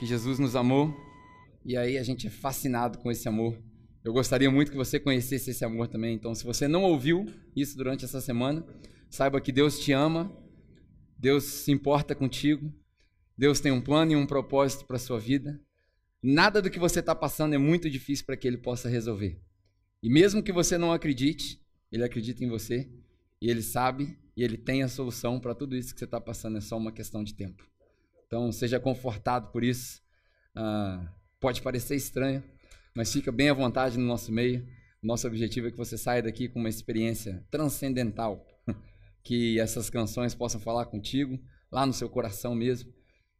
[0.00, 0.96] que Jesus nos amou
[1.62, 3.62] e aí a gente é fascinado com esse amor.
[4.02, 6.14] Eu gostaria muito que você conhecesse esse amor também.
[6.14, 8.64] Então, se você não ouviu isso durante essa semana,
[9.10, 10.34] saiba que Deus te ama,
[11.18, 12.72] Deus se importa contigo,
[13.36, 15.60] Deus tem um plano e um propósito para a sua vida.
[16.22, 19.38] Nada do que você está passando é muito difícil para que Ele possa resolver.
[20.02, 21.60] E mesmo que você não acredite,
[21.92, 22.90] Ele acredita em você
[23.38, 26.56] e Ele sabe e Ele tem a solução para tudo isso que você está passando.
[26.56, 27.70] É só uma questão de tempo.
[28.30, 30.00] Então, seja confortado por isso.
[30.54, 32.44] Ah, pode parecer estranho,
[32.94, 34.64] mas fica bem à vontade no nosso meio.
[35.02, 38.46] Nosso objetivo é que você saia daqui com uma experiência transcendental,
[39.24, 41.40] que essas canções possam falar contigo,
[41.72, 42.92] lá no seu coração mesmo,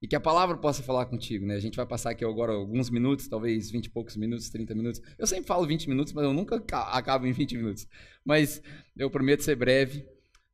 [0.02, 1.54] e que a palavra possa falar contigo, né?
[1.54, 5.00] A gente vai passar aqui agora alguns minutos, talvez 20 e poucos minutos, 30 minutos.
[5.16, 6.56] Eu sempre falo 20 minutos, mas eu nunca
[6.88, 7.86] acabo em 20 minutos.
[8.24, 8.60] Mas
[8.96, 10.04] eu prometo ser breve.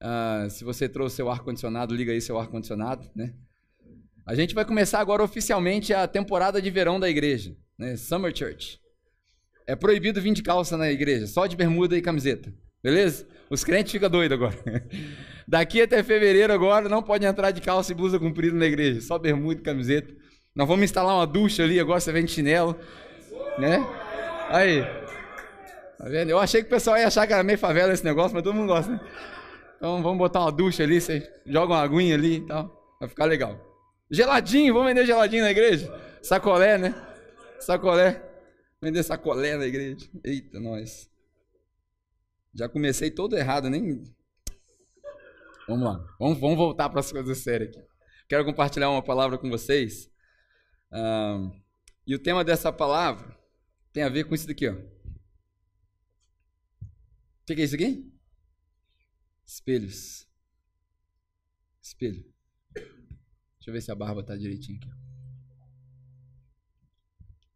[0.02, 3.32] Uh, se você trouxe seu ar-condicionado, liga aí seu ar-condicionado, né?
[4.26, 7.96] A gente vai começar agora oficialmente a temporada de verão da igreja, né?
[7.96, 8.80] Summer Church.
[9.68, 12.52] É proibido vir de calça na igreja, só de bermuda e camiseta.
[12.82, 13.24] Beleza?
[13.48, 14.56] Os crentes ficam doidos agora.
[15.46, 19.16] Daqui até fevereiro agora não pode entrar de calça e blusa comprida na igreja, só
[19.16, 20.12] bermuda e camiseta.
[20.56, 22.76] Nós vamos instalar uma ducha ali, agora você vem de chinelo,
[23.58, 23.78] né?
[24.48, 24.82] Aí.
[25.98, 26.30] Tá vendo?
[26.30, 28.56] Eu achei que o pessoal ia achar que era meio favela esse negócio, mas todo
[28.56, 29.00] mundo gosta, né?
[29.76, 32.96] Então vamos botar uma ducha ali, você joga uma aguinha ali e tal.
[32.98, 33.65] Vai ficar legal.
[34.10, 35.92] Geladinho, vamos vender geladinho na igreja?
[36.22, 36.94] Sacolé, né?
[37.58, 38.22] Sacolé.
[38.80, 40.08] Vender sacolé na igreja.
[40.22, 41.10] Eita, nós.
[42.54, 44.04] Já comecei todo errado, nem.
[45.68, 46.16] Vamos lá.
[46.18, 47.84] Vamos, vamos voltar para as coisas sérias aqui.
[48.28, 50.10] Quero compartilhar uma palavra com vocês.
[50.92, 51.50] Um,
[52.06, 53.36] e o tema dessa palavra
[53.92, 54.74] tem a ver com isso daqui, ó.
[54.74, 54.78] O
[57.46, 58.12] que, que é isso aqui?
[59.44, 60.28] Espelhos.
[61.82, 62.35] Espelho.
[63.66, 64.88] Deixa eu ver se a barba tá direitinho aqui.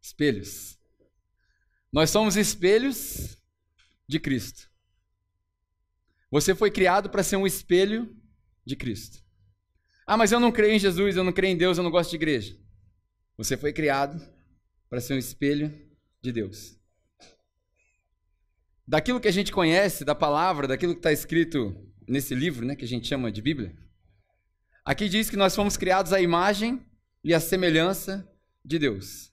[0.01, 0.77] Espelhos.
[1.89, 3.37] Nós somos espelhos
[4.09, 4.69] de Cristo.
[6.29, 8.13] Você foi criado para ser um espelho
[8.65, 9.23] de Cristo.
[10.05, 12.09] Ah, mas eu não creio em Jesus, eu não creio em Deus, eu não gosto
[12.09, 12.59] de igreja.
[13.37, 14.21] Você foi criado
[14.89, 15.73] para ser um espelho
[16.21, 16.77] de Deus.
[18.85, 22.83] Daquilo que a gente conhece, da palavra, daquilo que está escrito nesse livro, né, que
[22.83, 23.73] a gente chama de Bíblia,
[24.85, 26.85] aqui diz que nós fomos criados à imagem
[27.23, 28.27] e à semelhança
[28.63, 29.31] de Deus.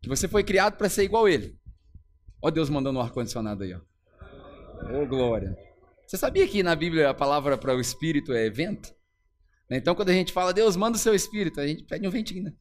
[0.00, 1.58] Que você foi criado para ser igual a Ele.
[2.42, 3.80] Ó Deus mandando um ar-condicionado aí, ó.
[4.92, 5.56] Ô, oh, glória.
[6.06, 8.94] Você sabia que na Bíblia a palavra para o espírito é vento?
[9.70, 12.44] Então, quando a gente fala, Deus, manda o seu espírito, a gente pede um ventinho,
[12.44, 12.54] né?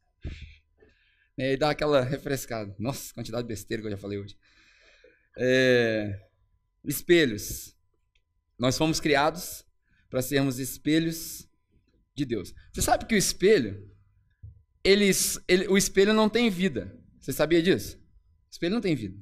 [1.38, 2.75] E dá aquela refrescada.
[2.78, 4.35] Nossa, quantidade de besteira que eu já falei hoje.
[5.38, 6.19] É...
[6.84, 7.75] Espelhos.
[8.57, 9.63] Nós fomos criados
[10.09, 11.47] para sermos espelhos
[12.17, 12.53] de Deus.
[12.73, 13.88] Você sabe que o espelho,
[14.83, 16.97] eles, ele, o espelho não tem vida.
[17.19, 17.95] Você sabia disso?
[17.95, 19.16] O espelho não tem vida.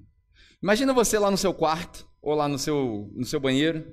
[0.63, 3.85] Imagina você lá no seu quarto, ou lá no seu, no seu banheiro,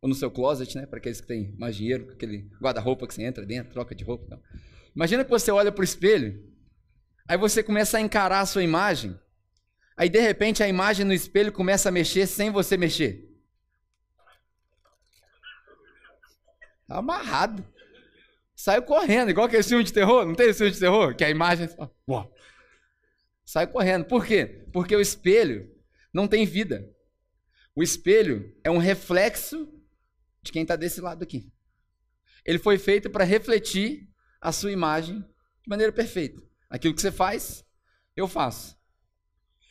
[0.00, 0.86] ou no seu closet, né?
[0.86, 4.40] Para aqueles que têm mais dinheiro, aquele guarda-roupa que você entra dentro, troca de roupa.
[4.96, 6.42] Imagina que você olha para o espelho,
[7.28, 9.18] aí você começa a encarar a sua imagem,
[9.96, 13.28] aí de repente a imagem no espelho começa a mexer sem você mexer.
[16.86, 17.62] Tá amarrado.
[18.58, 21.14] Saiu correndo, igual aquele filme de terror, não tem filme de terror?
[21.14, 21.68] Que a imagem.
[22.08, 22.34] Uau.
[23.44, 24.04] Sai correndo.
[24.04, 24.66] Por quê?
[24.72, 25.70] Porque o espelho
[26.12, 26.84] não tem vida.
[27.72, 29.72] O espelho é um reflexo
[30.42, 31.52] de quem está desse lado aqui.
[32.44, 34.08] Ele foi feito para refletir
[34.40, 36.42] a sua imagem de maneira perfeita.
[36.68, 37.64] Aquilo que você faz,
[38.16, 38.76] eu faço.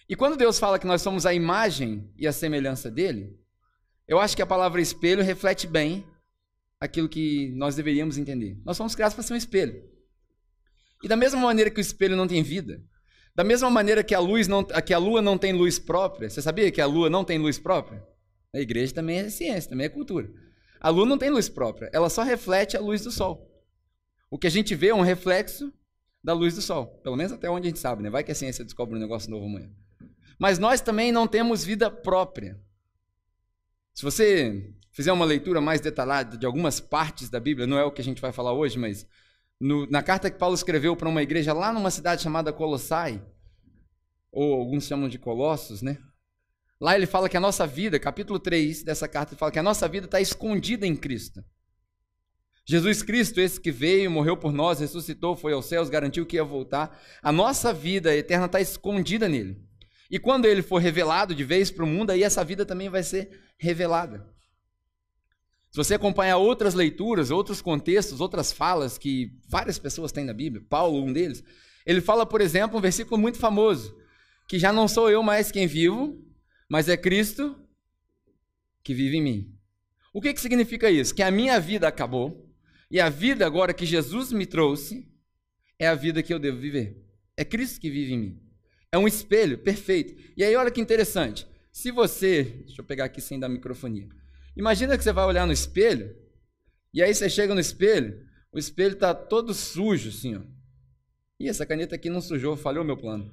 [0.07, 3.37] E quando Deus fala que nós somos a imagem e a semelhança dele,
[4.07, 6.07] eu acho que a palavra espelho reflete bem
[6.79, 8.57] aquilo que nós deveríamos entender.
[8.63, 9.83] Nós somos criados para ser um espelho.
[11.03, 12.83] E da mesma maneira que o espelho não tem vida,
[13.35, 16.41] da mesma maneira que a luz não, que a lua não tem luz própria, você
[16.41, 18.03] sabia que a lua não tem luz própria?
[18.53, 20.31] A igreja também é ciência, também é cultura.
[20.79, 23.47] A lua não tem luz própria, ela só reflete a luz do sol.
[24.29, 25.71] O que a gente vê é um reflexo
[26.23, 28.09] da luz do sol, pelo menos até onde a gente sabe, né?
[28.09, 29.69] Vai que a ciência descobre um negócio novo amanhã.
[30.39, 32.59] Mas nós também não temos vida própria.
[33.93, 37.91] Se você fizer uma leitura mais detalhada de algumas partes da Bíblia, não é o
[37.91, 39.05] que a gente vai falar hoje, mas
[39.61, 43.23] no, na carta que Paulo escreveu para uma igreja lá numa cidade chamada Colossai,
[44.31, 45.99] ou alguns chamam de Colossos, né?
[46.81, 49.63] Lá ele fala que a nossa vida, capítulo 3 dessa carta, ele fala que a
[49.63, 51.45] nossa vida está escondida em Cristo.
[52.65, 56.43] Jesus Cristo, esse que veio, morreu por nós, ressuscitou, foi aos céus, garantiu que ia
[56.43, 56.99] voltar.
[57.21, 59.61] A nossa vida eterna está escondida nele.
[60.09, 63.03] E quando ele for revelado de vez para o mundo, aí essa vida também vai
[63.03, 63.29] ser
[63.59, 64.35] revelada.
[65.71, 70.63] Se você acompanhar outras leituras, outros contextos, outras falas que várias pessoas têm na Bíblia,
[70.69, 71.43] Paulo, um deles,
[71.85, 73.95] Ele fala, por exemplo, um versículo muito famoso,
[74.47, 76.23] que já não sou eu mais quem vivo,
[76.69, 77.55] mas é Cristo
[78.83, 79.53] que vive em mim.
[80.13, 81.13] O que, que significa isso?
[81.13, 82.49] Que a minha vida acabou
[82.89, 85.07] e a vida agora que Jesus me trouxe
[85.77, 87.03] é a vida que eu devo viver.
[87.35, 88.41] É Cristo que vive em mim.
[88.91, 90.15] É um espelho perfeito.
[90.35, 91.45] E aí, olha que interessante.
[91.71, 92.43] Se você.
[92.65, 94.07] Deixa eu pegar aqui sem dar microfonia.
[94.57, 96.17] Imagina que você vai olhar no espelho,
[96.91, 100.41] e aí você chega no espelho, o espelho está todo sujo, assim, ó.
[101.39, 103.31] E essa caneta aqui não sujou, falhou meu plano.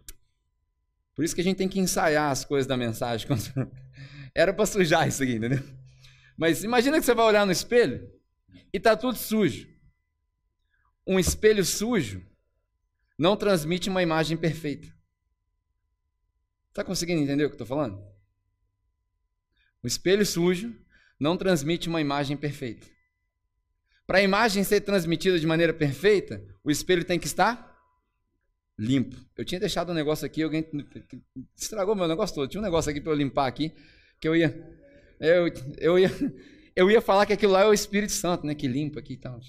[1.15, 3.27] Por isso que a gente tem que ensaiar as coisas da mensagem.
[4.35, 5.65] Era para sujar isso aqui, entendeu?
[6.37, 8.13] Mas imagina que você vai olhar no espelho
[8.71, 9.67] e está tudo sujo.
[11.07, 12.23] Um espelho sujo
[13.17, 14.95] não transmite uma imagem perfeita.
[16.69, 18.05] Está conseguindo entender o que eu estou falando?
[19.83, 20.84] Um espelho sujo
[21.25, 22.87] não transmite uma imagem perfeita.
[24.07, 27.75] Para a imagem ser transmitida de maneira perfeita, o espelho tem que estar
[28.79, 29.17] limpo.
[29.35, 30.67] Eu tinha deixado um negócio aqui, alguém
[31.57, 32.47] estragou meu negócio todo.
[32.47, 33.73] Tinha um negócio aqui para eu limpar aqui,
[34.21, 34.55] que eu ia,
[35.19, 35.49] eu,
[35.79, 36.11] eu ia,
[36.77, 39.19] eu ia falar que aquilo lá é o Espírito Santo, né, que limpa aqui e
[39.19, 39.41] tal.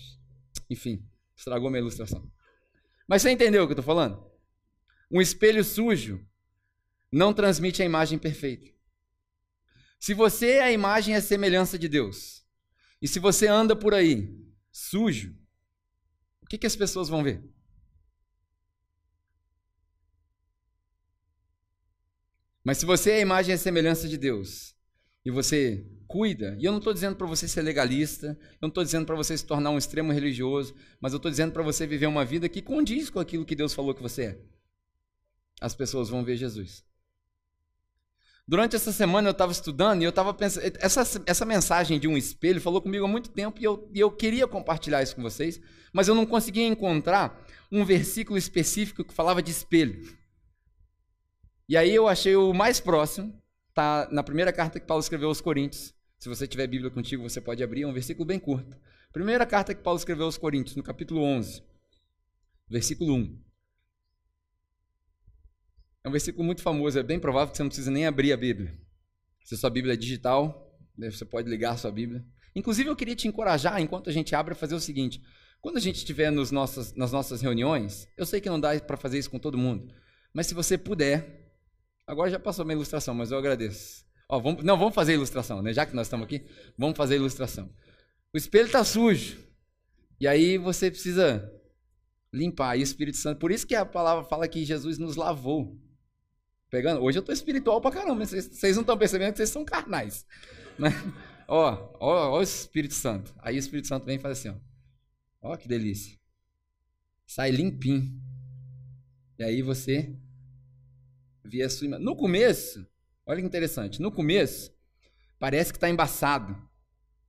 [0.69, 1.05] Enfim,
[1.35, 2.25] estragou minha ilustração.
[3.05, 4.25] Mas você entendeu o que eu estou falando?
[5.11, 6.25] Um espelho sujo
[7.11, 8.74] não transmite a imagem perfeita.
[9.99, 12.45] Se você é a imagem e a semelhança de Deus,
[13.01, 14.35] e se você anda por aí
[14.71, 15.35] sujo,
[16.41, 17.43] o que, que as pessoas vão ver?
[22.63, 24.75] Mas se você é a imagem e a semelhança de Deus,
[25.23, 28.83] e você cuida, e eu não estou dizendo para você ser legalista, eu não estou
[28.83, 32.07] dizendo para você se tornar um extremo religioso, mas eu estou dizendo para você viver
[32.07, 34.39] uma vida que condiz com aquilo que Deus falou que você é.
[35.61, 36.83] As pessoas vão ver Jesus.
[38.47, 40.71] Durante essa semana eu estava estudando e eu estava pensando.
[40.79, 44.11] Essa, essa mensagem de um espelho falou comigo há muito tempo e eu, e eu
[44.11, 45.59] queria compartilhar isso com vocês,
[45.91, 50.07] mas eu não conseguia encontrar um versículo específico que falava de espelho.
[51.67, 53.33] E aí eu achei o mais próximo,
[53.73, 55.95] tá na primeira carta que Paulo escreveu aos Coríntios.
[56.19, 58.77] Se você tiver Bíblia contigo, você pode abrir, é um versículo bem curto.
[59.11, 61.63] Primeira carta que Paulo escreveu aos Coríntios, no capítulo 11,
[62.69, 63.44] versículo 1.
[66.05, 68.37] É um versículo muito famoso, é bem provável que você não precisa nem abrir a
[68.37, 68.77] Bíblia.
[69.43, 72.23] Se a sua Bíblia é digital, né, você pode ligar a sua Bíblia.
[72.55, 75.19] Inclusive, eu queria te encorajar, enquanto a gente abre, a fazer o seguinte.
[75.59, 79.31] Quando a gente estiver nas nossas reuniões, eu sei que não dá para fazer isso
[79.31, 79.91] com todo mundo,
[80.31, 81.51] mas se você puder,
[82.05, 84.05] agora já passou a minha ilustração, mas eu agradeço.
[84.29, 85.73] Ó, vamos, não, vamos fazer a ilustração, né?
[85.73, 86.45] Já que nós estamos aqui,
[86.77, 87.67] vamos fazer a ilustração.
[88.31, 89.39] O espelho está sujo.
[90.19, 91.51] E aí você precisa
[92.31, 92.77] limpar.
[92.77, 93.39] E o Espírito Santo.
[93.39, 95.83] Por isso que a palavra fala que Jesus nos lavou.
[96.75, 97.01] Pegando?
[97.01, 98.25] Hoje eu tô espiritual pra caramba.
[98.25, 100.25] Vocês, vocês não estão percebendo que vocês são carnais.
[100.77, 100.89] Né?
[101.47, 103.33] Ó, ó, ó o Espírito Santo.
[103.37, 104.55] Aí o Espírito Santo vem e faz assim, ó.
[105.41, 106.19] Ó que delícia.
[107.25, 108.21] Sai limpinho.
[109.39, 110.13] E aí você
[111.45, 111.97] vê a sua.
[111.97, 112.85] No começo,
[113.25, 114.01] olha que interessante.
[114.01, 114.77] No começo,
[115.39, 116.61] parece que está embaçado.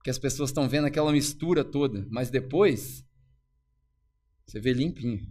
[0.03, 2.05] Que as pessoas estão vendo aquela mistura toda.
[2.09, 3.01] Mas depois,
[4.45, 5.25] você vê limpinho.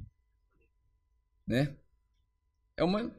[1.46, 1.76] Né?
[2.78, 3.14] É uma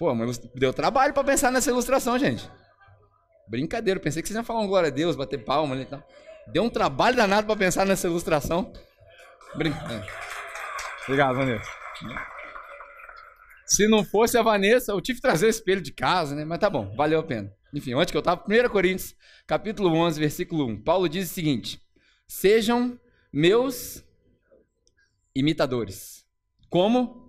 [0.00, 2.50] Pô, mas deu trabalho para pensar nessa ilustração, gente.
[3.46, 6.02] Brincadeira, pensei que vocês iam falar um glória a Deus, bater palma e tal.
[6.46, 8.72] Deu um trabalho danado para pensar nessa ilustração.
[9.54, 9.72] Brin...
[9.72, 10.06] É.
[11.04, 11.70] Obrigado, Vanessa.
[13.66, 16.46] Se não fosse a Vanessa, eu tive que trazer o espelho de casa, né?
[16.46, 17.52] Mas tá bom, valeu a pena.
[17.74, 18.42] Enfim, onde que eu estava?
[18.48, 19.14] 1 Coríntios,
[19.46, 20.82] capítulo 11, versículo 1.
[20.82, 21.78] Paulo diz o seguinte:
[22.26, 22.98] Sejam
[23.30, 24.02] meus
[25.34, 26.24] imitadores.
[26.70, 27.19] Como?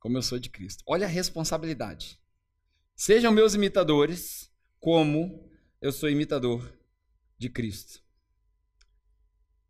[0.00, 0.82] Como eu sou de Cristo.
[0.86, 2.18] Olha a responsabilidade.
[2.96, 5.48] Sejam meus imitadores, como
[5.80, 6.76] eu sou imitador
[7.38, 8.02] de Cristo.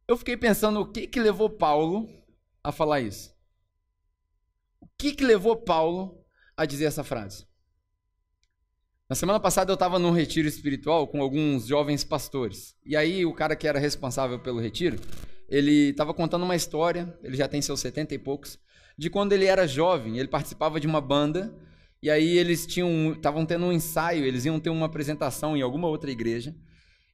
[0.08, 2.08] Eu fiquei pensando o que, que levou Paulo
[2.64, 3.34] a falar isso.
[4.80, 6.24] O que, que levou Paulo
[6.56, 7.46] a dizer essa frase?
[9.08, 12.76] Na semana passada eu estava num retiro espiritual com alguns jovens pastores.
[12.84, 14.96] E aí o cara que era responsável pelo retiro,
[15.48, 18.58] ele estava contando uma história, ele já tem seus setenta e poucos,
[19.00, 20.18] de quando ele era jovem.
[20.18, 21.56] Ele participava de uma banda
[22.02, 25.88] e aí eles tinham, estavam tendo um ensaio, eles iam ter uma apresentação em alguma
[25.88, 26.54] outra igreja.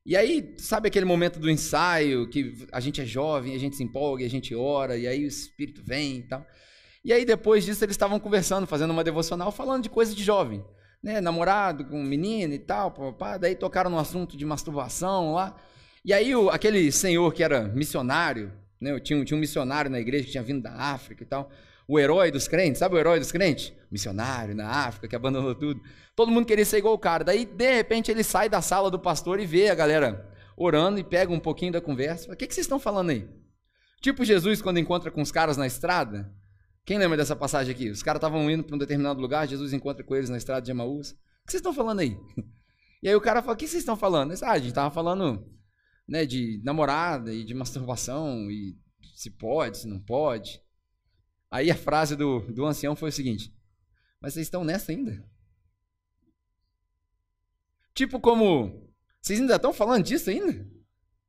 [0.05, 3.85] E aí, sabe aquele momento do ensaio que a gente é jovem, a gente se
[3.85, 6.45] empolga, a gente ora, e aí o Espírito vem e tal.
[7.05, 10.65] E aí depois disso eles estavam conversando, fazendo uma devocional, falando de coisa de jovem,
[11.01, 13.39] né, namorado com menina e tal, papá.
[13.39, 15.57] daí tocaram no assunto de masturbação lá.
[16.05, 20.25] E aí o, aquele senhor que era missionário, né, tinha, tinha um missionário na igreja
[20.25, 21.49] que tinha vindo da África e tal,
[21.89, 23.73] o herói dos crentes, sabe o herói dos crentes?
[23.91, 25.81] Missionário na África, que abandonou tudo.
[26.15, 27.23] Todo mundo queria ser igual o cara.
[27.23, 31.05] Daí, de repente, ele sai da sala do pastor e vê a galera orando e
[31.05, 32.33] pega um pouquinho da conversa.
[32.33, 33.29] O que, que vocês estão falando aí?
[34.01, 36.33] Tipo Jesus quando encontra com os caras na estrada.
[36.85, 37.91] Quem lembra dessa passagem aqui?
[37.91, 40.71] Os caras estavam indo para um determinado lugar, Jesus encontra com eles na estrada de
[40.71, 41.11] Emaús.
[41.11, 41.15] O
[41.47, 42.17] que vocês estão falando aí?
[43.03, 44.33] E aí o cara fala: O que vocês estão falando?
[44.43, 45.47] ah, a gente estava falando
[46.09, 48.75] né, de namorada e de masturbação e
[49.15, 50.61] se pode, se não pode.
[51.57, 53.51] Aí a frase do, do ancião foi o seguinte:
[54.21, 55.25] Mas vocês estão nessa ainda?
[57.95, 60.71] Tipo como, vocês ainda estão falando disso ainda?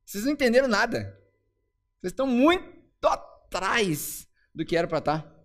[0.04, 1.18] Vocês não entenderam nada.
[1.98, 2.62] Vocês estão muito
[3.02, 5.22] atrás do que era para estar.
[5.22, 5.38] Tá.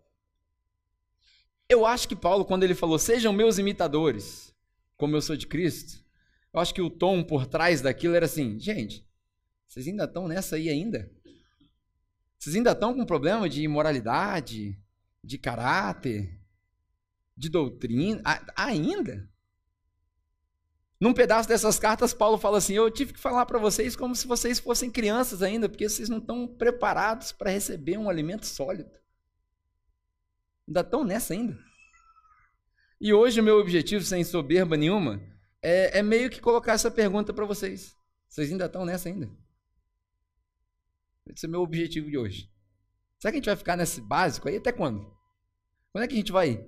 [1.70, 4.54] Eu acho que Paulo, quando ele falou, sejam meus imitadores,
[4.98, 6.04] como eu sou de Cristo,
[6.54, 9.08] eu acho que o tom por trás daquilo era assim, gente,
[9.66, 11.10] vocês ainda estão nessa aí ainda?
[12.44, 14.78] Vocês ainda estão com problema de imoralidade,
[15.24, 16.38] de caráter,
[17.38, 18.22] de doutrina?
[18.54, 19.32] ainda?
[21.00, 24.28] Num pedaço dessas cartas, Paulo fala assim: Eu tive que falar para vocês como se
[24.28, 28.92] vocês fossem crianças ainda, porque vocês não estão preparados para receber um alimento sólido.
[30.68, 31.58] Ainda estão nessa ainda.
[33.00, 35.22] E hoje o meu objetivo, sem soberba nenhuma,
[35.62, 37.96] é, é meio que colocar essa pergunta para vocês.
[38.28, 39.32] Vocês ainda estão nessa ainda?
[41.28, 42.50] Esse é o meu objetivo de hoje.
[43.20, 45.12] Será que a gente vai ficar nesse básico aí até quando?
[45.92, 46.66] Quando é que a gente vai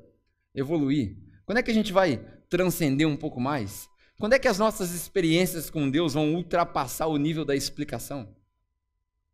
[0.53, 1.17] evoluir?
[1.45, 2.17] Quando é que a gente vai
[2.49, 3.89] transcender um pouco mais?
[4.17, 8.33] Quando é que as nossas experiências com Deus vão ultrapassar o nível da explicação?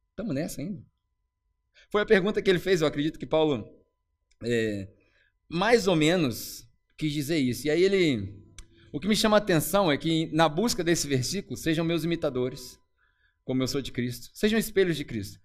[0.10, 0.84] Estamos nessa ainda.
[1.90, 3.70] Foi a pergunta que ele fez, eu acredito que Paulo
[4.44, 4.88] é,
[5.48, 7.68] mais ou menos quis dizer isso.
[7.68, 8.42] E aí ele.
[8.92, 12.81] O que me chama a atenção é que na busca desse versículo, sejam meus imitadores,
[13.52, 15.38] como eu sou de Cristo, sejam espelhos de Cristo.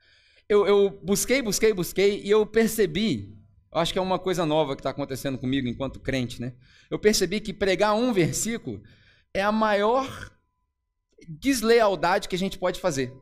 [0.49, 3.37] Eu, eu busquei, busquei, busquei e eu percebi,
[3.73, 6.55] acho que é uma coisa nova que está acontecendo comigo enquanto crente, né?
[6.89, 8.81] Eu percebi que pregar um versículo
[9.35, 10.31] é a maior
[11.29, 13.13] deslealdade que a gente pode fazer.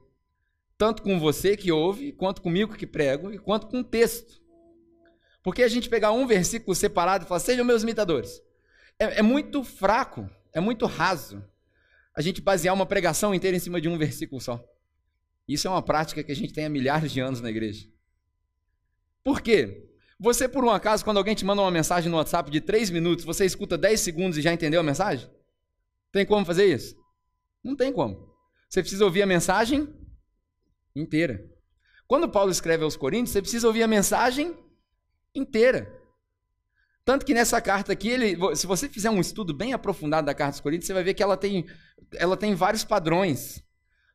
[0.76, 4.38] Tanto com você que ouve, quanto comigo que prego, e quanto com o texto.
[5.42, 8.38] Porque a gente pegar um versículo separado e falar, sejam meus imitadores,
[8.98, 11.42] é, é muito fraco, é muito raso
[12.14, 14.64] a gente basear uma pregação inteira em cima de um versículo só.
[15.46, 17.86] Isso é uma prática que a gente tem há milhares de anos na igreja.
[19.22, 19.90] Por quê?
[20.18, 23.24] Você, por um acaso, quando alguém te manda uma mensagem no WhatsApp de 3 minutos,
[23.24, 25.28] você escuta 10 segundos e já entendeu a mensagem?
[26.12, 26.96] Tem como fazer isso?
[27.62, 28.32] Não tem como.
[28.68, 29.88] Você precisa ouvir a mensagem
[30.94, 31.44] inteira.
[32.06, 34.56] Quando Paulo escreve aos Coríntios, você precisa ouvir a mensagem
[35.34, 35.92] inteira.
[37.04, 40.52] Tanto que nessa carta aqui, ele, se você fizer um estudo bem aprofundado da carta
[40.52, 41.66] dos Coríntios, você vai ver que ela tem,
[42.14, 43.62] ela tem vários padrões.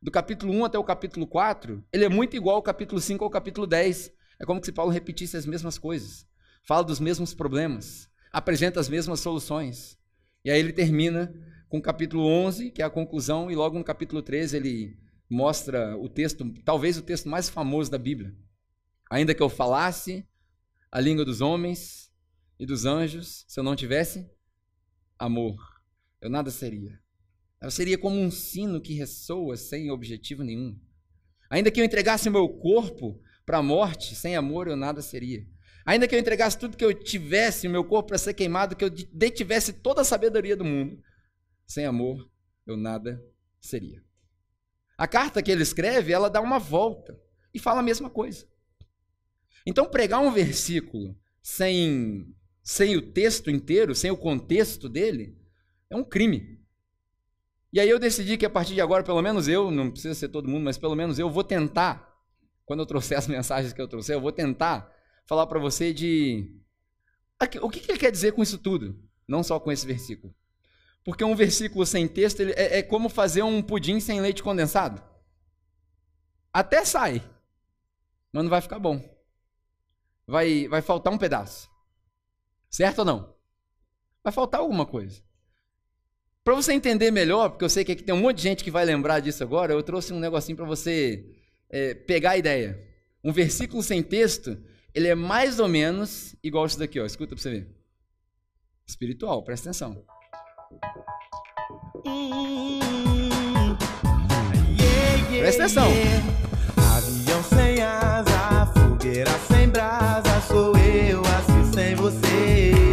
[0.02, 3.28] Do capítulo 1 até o capítulo 4, ele é muito igual ao capítulo 5 ao
[3.28, 4.10] capítulo 10.
[4.38, 6.26] É como se Paulo repetisse as mesmas coisas.
[6.64, 8.08] Fala dos mesmos problemas.
[8.32, 9.98] Apresenta as mesmas soluções.
[10.42, 11.34] E aí ele termina
[11.68, 15.94] com o capítulo 11, que é a conclusão, e logo no capítulo 13 ele mostra
[15.98, 18.34] o texto, talvez o texto mais famoso da Bíblia.
[19.10, 20.26] Ainda que eu falasse
[20.90, 22.10] a língua dos homens
[22.58, 24.30] e dos anjos, se eu não tivesse
[25.18, 25.58] amor,
[26.22, 26.98] eu nada seria.
[27.60, 30.78] Eu seria como um sino que ressoa sem objetivo nenhum.
[31.50, 35.46] Ainda que eu entregasse o meu corpo para a morte, sem amor eu nada seria.
[35.84, 38.84] Ainda que eu entregasse tudo que eu tivesse, o meu corpo para ser queimado, que
[38.84, 41.02] eu detivesse toda a sabedoria do mundo,
[41.66, 42.30] sem amor,
[42.66, 43.22] eu nada
[43.60, 44.02] seria.
[44.96, 47.18] A carta que ele escreve, ela dá uma volta
[47.52, 48.46] e fala a mesma coisa.
[49.66, 55.36] Então, pregar um versículo sem, sem o texto inteiro, sem o contexto dele,
[55.88, 56.59] é um crime.
[57.72, 60.28] E aí eu decidi que a partir de agora, pelo menos eu, não precisa ser
[60.28, 62.16] todo mundo, mas pelo menos eu vou tentar,
[62.64, 64.92] quando eu trouxer as mensagens que eu trouxer, eu vou tentar
[65.26, 66.56] falar para você de
[67.62, 70.34] o que ele quer dizer com isso tudo, não só com esse versículo.
[71.02, 75.02] Porque um versículo sem texto é, é como fazer um pudim sem leite condensado.
[76.52, 77.22] Até sai,
[78.32, 79.02] mas não vai ficar bom.
[80.26, 81.70] Vai, vai faltar um pedaço.
[82.68, 83.34] Certo ou não?
[84.22, 85.22] Vai faltar alguma coisa.
[86.42, 88.70] Para você entender melhor, porque eu sei que aqui tem um monte de gente que
[88.70, 91.24] vai lembrar disso agora, eu trouxe um negocinho para você
[91.68, 92.80] é, pegar a ideia.
[93.22, 94.56] Um versículo sem texto,
[94.94, 97.04] ele é mais ou menos igual isso daqui, ó.
[97.04, 97.68] Escuta para você ver.
[98.86, 100.02] Espiritual, presta atenção.
[105.28, 105.88] Presta atenção.
[106.96, 112.89] Avião sem asa, fogueira sem brasa, sou eu assim sem você.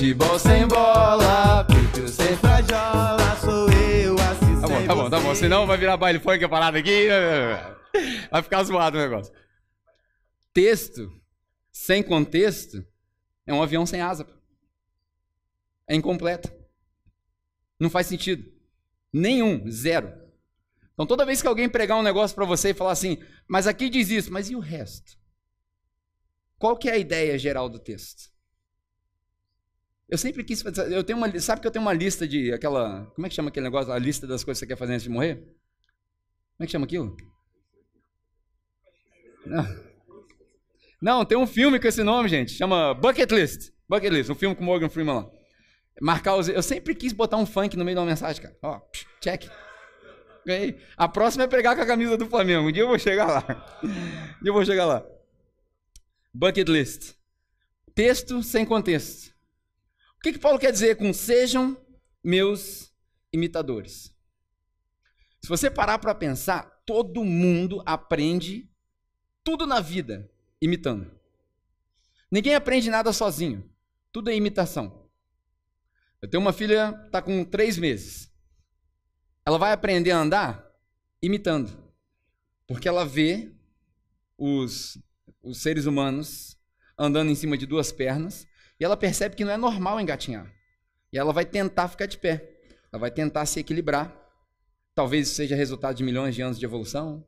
[0.00, 5.10] Futebol sem bola, peito sem frajola, sou eu assim tá bom, Tá bom, tá bom,
[5.10, 5.34] tá bom.
[5.34, 7.06] Senão vai virar baile funk a parada aqui.
[8.30, 9.30] Vai ficar zoado o negócio.
[10.54, 11.12] Texto
[11.70, 12.82] sem contexto
[13.46, 14.26] é um avião sem asa
[15.86, 16.50] é incompleta.
[17.78, 18.50] Não faz sentido.
[19.12, 20.14] Nenhum, zero.
[20.94, 23.90] Então toda vez que alguém pregar um negócio para você e falar assim, mas aqui
[23.90, 25.18] diz isso, mas e o resto?
[26.58, 28.29] Qual que é a ideia geral do texto?
[30.10, 33.06] Eu sempre quis fazer, eu tenho uma, sabe que eu tenho uma lista de aquela,
[33.14, 35.04] como é que chama aquele negócio, a lista das coisas que você quer fazer antes
[35.04, 35.36] de morrer?
[35.36, 37.16] Como é que chama aquilo?
[39.46, 39.90] Não.
[41.00, 43.70] Não, tem um filme com esse nome, gente, chama Bucket List.
[43.88, 45.30] Bucket List, um filme com Morgan Freeman lá.
[46.00, 46.48] Marcar os.
[46.48, 48.56] Eu sempre quis botar um funk no meio de uma mensagem, cara.
[48.62, 48.80] Ó,
[49.20, 49.44] check.
[50.46, 50.78] Ganhei.
[50.96, 52.68] A próxima é pegar com a camisa do Flamengo.
[52.68, 53.78] Um dia eu vou chegar lá.
[53.82, 53.88] Um
[54.42, 55.04] dia eu vou chegar lá.
[56.32, 57.14] Bucket list.
[57.94, 59.29] Texto sem contexto.
[60.20, 61.74] O que, que Paulo quer dizer com sejam
[62.22, 62.92] meus
[63.32, 64.14] imitadores?
[65.42, 68.70] Se você parar para pensar, todo mundo aprende
[69.42, 71.10] tudo na vida imitando.
[72.30, 73.66] Ninguém aprende nada sozinho.
[74.12, 75.08] Tudo é imitação.
[76.20, 78.30] Eu tenho uma filha, está com três meses.
[79.46, 80.70] Ela vai aprender a andar
[81.22, 81.72] imitando.
[82.66, 83.54] Porque ela vê
[84.36, 84.98] os,
[85.42, 86.58] os seres humanos
[86.98, 88.46] andando em cima de duas pernas
[88.80, 90.50] e ela percebe que não é normal engatinhar.
[91.12, 92.58] E ela vai tentar ficar de pé.
[92.90, 94.16] Ela vai tentar se equilibrar.
[94.94, 97.24] Talvez isso seja resultado de milhões de anos de evolução.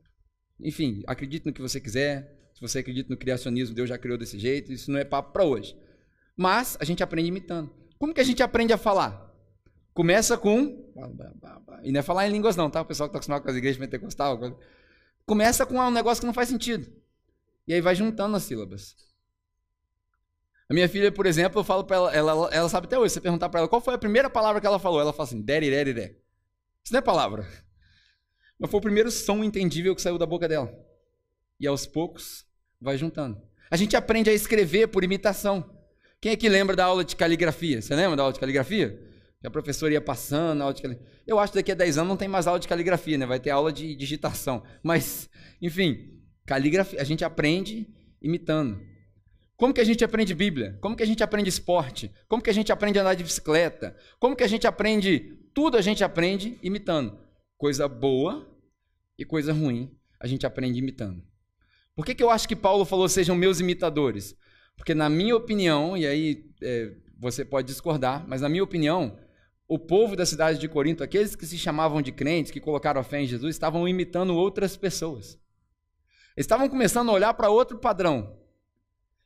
[0.59, 2.49] Enfim, acredite no que você quiser.
[2.55, 4.73] Se você acredita no criacionismo, Deus já criou desse jeito.
[4.73, 5.77] Isso não é papo para hoje.
[6.35, 7.71] Mas a gente aprende imitando.
[7.99, 9.31] Como que a gente aprende a falar?
[9.93, 10.91] Começa com.
[11.83, 12.81] E não é falar em línguas, não, tá?
[12.81, 14.59] O pessoal que está acostumado com as igrejas pentecostal.
[15.25, 16.91] Começa com um negócio que não faz sentido.
[17.67, 18.95] E aí vai juntando as sílabas.
[20.69, 23.21] A minha filha, por exemplo, eu falo para ela, ela, ela sabe até hoje, você
[23.21, 25.69] perguntar para ela qual foi a primeira palavra que ela falou, ela fala assim, daddy.
[26.83, 27.47] Isso não é palavra.
[28.59, 30.73] Mas foi o primeiro som entendível que saiu da boca dela.
[31.59, 32.45] E aos poucos,
[32.79, 33.41] vai juntando.
[33.69, 35.69] A gente aprende a escrever por imitação.
[36.21, 37.81] Quem é que lembra da aula de caligrafia?
[37.81, 38.97] Você lembra da aula de caligrafia?
[39.43, 41.13] A professora ia passando, a aula de caligrafia.
[41.27, 43.25] Eu acho que daqui a 10 anos não tem mais aula de caligrafia, né?
[43.25, 44.63] Vai ter aula de digitação.
[44.81, 45.29] Mas,
[45.61, 47.87] enfim, caligrafia, a gente aprende
[48.21, 48.79] imitando.
[49.55, 50.77] Como que a gente aprende Bíblia?
[50.81, 52.11] Como que a gente aprende esporte?
[52.27, 53.95] Como que a gente aprende a andar de bicicleta?
[54.19, 55.37] Como que a gente aprende?
[55.53, 57.17] Tudo a gente aprende imitando.
[57.57, 58.49] Coisa boa
[59.17, 61.23] e coisa ruim a gente aprende imitando.
[61.95, 64.35] Por que, que eu acho que Paulo falou sejam meus imitadores?
[64.75, 69.19] Porque, na minha opinião, e aí é, você pode discordar, mas na minha opinião,
[69.67, 73.03] o povo da cidade de Corinto, aqueles que se chamavam de crentes, que colocaram a
[73.03, 75.39] fé em Jesus, estavam imitando outras pessoas.
[76.35, 78.42] Eles estavam começando a olhar para outro padrão.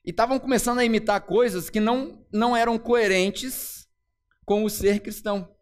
[0.07, 3.89] E estavam começando a imitar coisas que não, não eram coerentes
[4.45, 5.53] com o ser cristão.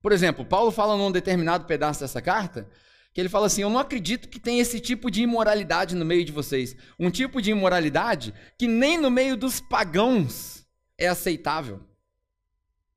[0.00, 2.70] Por exemplo, Paulo fala num determinado pedaço dessa carta
[3.12, 6.24] que ele fala assim: Eu não acredito que tem esse tipo de imoralidade no meio
[6.24, 6.76] de vocês.
[7.00, 10.64] Um tipo de imoralidade que nem no meio dos pagãos
[10.96, 11.80] é aceitável.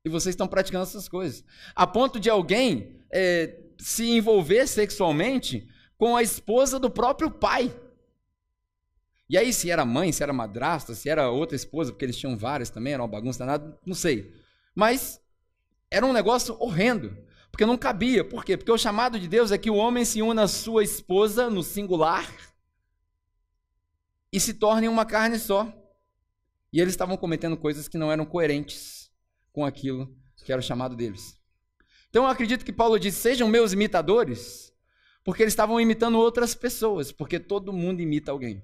[0.04, 1.44] E vocês estão praticando essas coisas.
[1.74, 5.66] A ponto de alguém é, se envolver sexualmente
[5.98, 7.74] com a esposa do próprio pai.
[9.34, 12.36] E aí, se era mãe, se era madrasta, se era outra esposa, porque eles tinham
[12.36, 14.32] várias também, era uma bagunça nada, não sei.
[14.72, 15.20] Mas
[15.90, 17.18] era um negócio horrendo.
[17.50, 18.22] Porque não cabia.
[18.22, 18.56] Por quê?
[18.56, 21.64] Porque o chamado de Deus é que o homem se una à sua esposa no
[21.64, 22.32] singular
[24.32, 25.66] e se tornem uma carne só.
[26.72, 29.10] E eles estavam cometendo coisas que não eram coerentes
[29.52, 31.36] com aquilo que era o chamado deles.
[32.08, 34.72] Então eu acredito que Paulo diz: sejam meus imitadores,
[35.24, 38.62] porque eles estavam imitando outras pessoas, porque todo mundo imita alguém.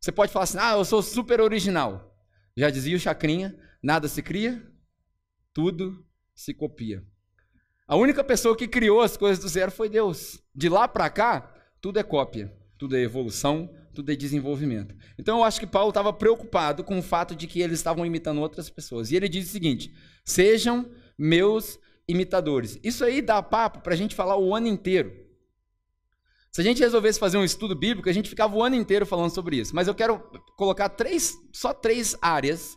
[0.00, 2.16] Você pode falar assim: ah, eu sou super original.
[2.56, 4.62] Já dizia o Chacrinha: nada se cria,
[5.52, 7.04] tudo se copia.
[7.86, 10.42] A única pessoa que criou as coisas do zero foi Deus.
[10.54, 14.94] De lá para cá, tudo é cópia, tudo é evolução, tudo é desenvolvimento.
[15.18, 18.40] Então eu acho que Paulo estava preocupado com o fato de que eles estavam imitando
[18.40, 19.10] outras pessoas.
[19.10, 19.92] E ele diz o seguinte:
[20.24, 22.78] sejam meus imitadores.
[22.82, 25.27] Isso aí dá papo para a gente falar o ano inteiro.
[26.50, 29.30] Se a gente resolvesse fazer um estudo bíblico, a gente ficava o ano inteiro falando
[29.30, 29.74] sobre isso.
[29.74, 30.18] Mas eu quero
[30.56, 32.76] colocar três, só três áreas,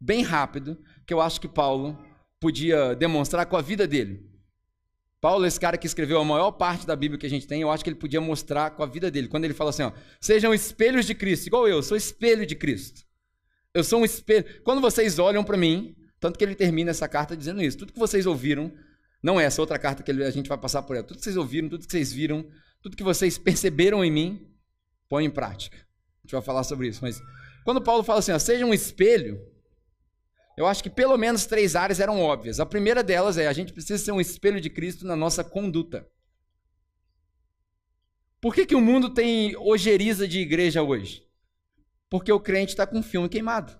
[0.00, 1.98] bem rápido, que eu acho que Paulo
[2.40, 4.28] podia demonstrar com a vida dele.
[5.20, 7.70] Paulo, esse cara que escreveu a maior parte da Bíblia que a gente tem, eu
[7.70, 9.26] acho que ele podia mostrar com a vida dele.
[9.26, 13.02] Quando ele fala assim, ó, sejam espelhos de Cristo, igual eu, sou espelho de Cristo.
[13.74, 14.44] Eu sou um espelho.
[14.62, 17.98] Quando vocês olham para mim, tanto que ele termina essa carta dizendo isso, tudo que
[17.98, 18.72] vocês ouviram,
[19.20, 21.36] não é essa outra carta que a gente vai passar por ela, tudo que vocês
[21.36, 22.46] ouviram, tudo que vocês viram,
[22.82, 24.54] tudo que vocês perceberam em mim,
[25.08, 25.76] põe em prática.
[25.76, 27.20] A gente vai falar sobre isso, mas
[27.64, 29.40] quando Paulo fala assim, ó, seja um espelho,
[30.56, 32.60] eu acho que pelo menos três áreas eram óbvias.
[32.60, 36.08] A primeira delas é a gente precisa ser um espelho de Cristo na nossa conduta.
[38.40, 41.26] Por que, que o mundo tem ojeriza de igreja hoje?
[42.08, 43.78] Porque o crente está com o filme queimado.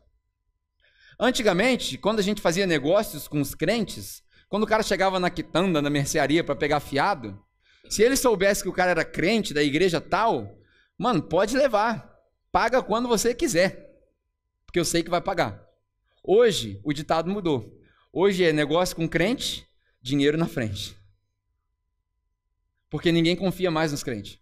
[1.18, 5.82] Antigamente, quando a gente fazia negócios com os crentes, Quando o cara chegava na quitanda,
[5.82, 7.38] na mercearia para pegar fiado,
[7.88, 10.58] se ele soubesse que o cara era crente da igreja tal,
[10.96, 12.08] mano, pode levar.
[12.50, 13.88] Paga quando você quiser.
[14.66, 15.66] Porque eu sei que vai pagar.
[16.22, 17.80] Hoje, o ditado mudou.
[18.12, 19.66] Hoje é negócio com crente,
[20.02, 20.96] dinheiro na frente.
[22.90, 24.38] Porque ninguém confia mais nos crentes.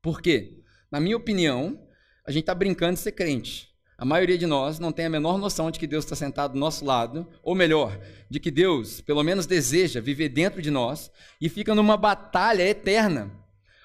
[0.00, 0.62] Por quê?
[0.90, 1.86] Na minha opinião,
[2.24, 3.69] a gente está brincando de ser crente.
[4.00, 6.58] A maioria de nós não tem a menor noção de que Deus está sentado do
[6.58, 11.50] nosso lado, ou melhor, de que Deus, pelo menos, deseja viver dentro de nós e
[11.50, 13.30] fica numa batalha eterna.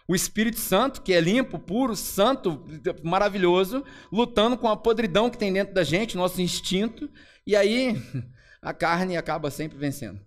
[0.08, 2.66] O Espírito Santo, que é limpo, puro, santo,
[3.04, 7.12] maravilhoso, lutando com a podridão que tem dentro da gente, nosso instinto,
[7.46, 8.02] e aí
[8.62, 10.22] a carne acaba sempre vencendo.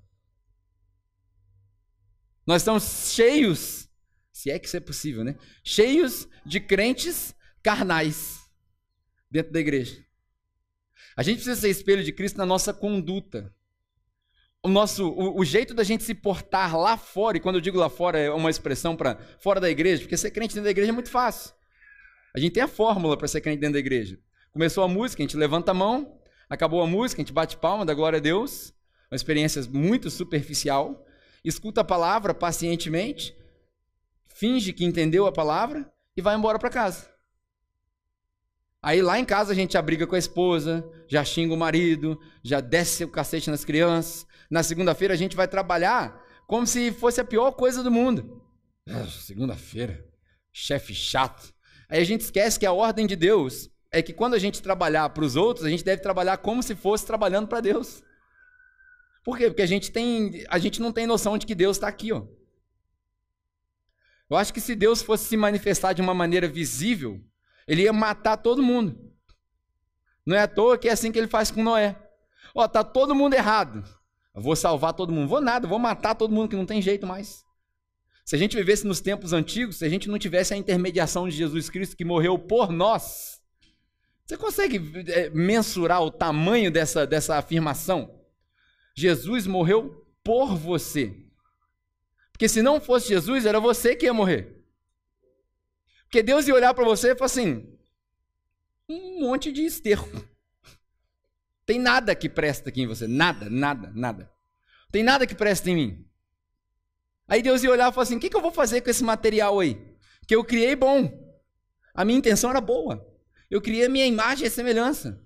[2.46, 3.88] Nós estamos cheios,
[4.30, 5.34] se é que isso é possível, né?
[5.64, 8.37] Cheios de crentes carnais
[9.30, 10.04] dentro da igreja.
[11.16, 13.54] A gente precisa ser espelho de Cristo na nossa conduta.
[14.62, 17.78] O nosso o, o, jeito da gente se portar lá fora, e quando eu digo
[17.78, 20.90] lá fora é uma expressão para fora da igreja, porque ser crente dentro da igreja
[20.90, 21.54] é muito fácil.
[22.34, 24.18] A gente tem a fórmula para ser crente dentro da igreja.
[24.52, 27.86] Começou a música, a gente levanta a mão, acabou a música, a gente bate palma,
[27.86, 28.74] dá glória a Deus.
[29.10, 31.06] Uma experiência muito superficial.
[31.44, 33.36] Escuta a palavra pacientemente,
[34.28, 37.17] finge que entendeu a palavra e vai embora para casa.
[38.82, 42.18] Aí lá em casa a gente já briga com a esposa, já xinga o marido,
[42.42, 44.26] já desce o cacete nas crianças.
[44.50, 48.42] Na segunda-feira a gente vai trabalhar como se fosse a pior coisa do mundo.
[48.88, 50.06] Ah, segunda-feira,
[50.52, 51.52] chefe chato.
[51.88, 55.08] Aí a gente esquece que a ordem de Deus é que quando a gente trabalhar
[55.10, 58.02] para os outros, a gente deve trabalhar como se fosse trabalhando para Deus.
[59.24, 59.48] Por quê?
[59.48, 62.12] Porque a gente, tem, a gente não tem noção de que Deus está aqui.
[62.12, 62.26] Ó.
[64.30, 67.20] Eu acho que se Deus fosse se manifestar de uma maneira visível,
[67.68, 68.98] ele ia matar todo mundo.
[70.26, 71.96] Não é à toa que é assim que ele faz com Noé.
[72.54, 73.84] Ó, tá todo mundo errado.
[74.34, 75.28] Eu vou salvar todo mundo.
[75.28, 77.44] Vou nada, vou matar todo mundo que não tem jeito mais.
[78.24, 81.36] Se a gente vivesse nos tempos antigos, se a gente não tivesse a intermediação de
[81.36, 83.40] Jesus Cristo que morreu por nós,
[84.24, 88.22] você consegue é, mensurar o tamanho dessa, dessa afirmação?
[88.94, 91.24] Jesus morreu por você.
[92.32, 94.57] Porque se não fosse Jesus, era você que ia morrer.
[96.08, 97.78] Porque Deus ia olhar para você e falar assim:
[98.88, 100.08] um monte de esterco.
[101.66, 103.06] Tem nada que presta aqui em você.
[103.06, 104.32] Nada, nada, nada.
[104.90, 106.08] Tem nada que presta em mim.
[107.28, 109.04] Aí Deus ia olhar e falar assim: o que, que eu vou fazer com esse
[109.04, 109.78] material aí?
[110.26, 111.12] Que eu criei bom.
[111.92, 113.06] A minha intenção era boa.
[113.50, 115.22] Eu criei a minha imagem e semelhança.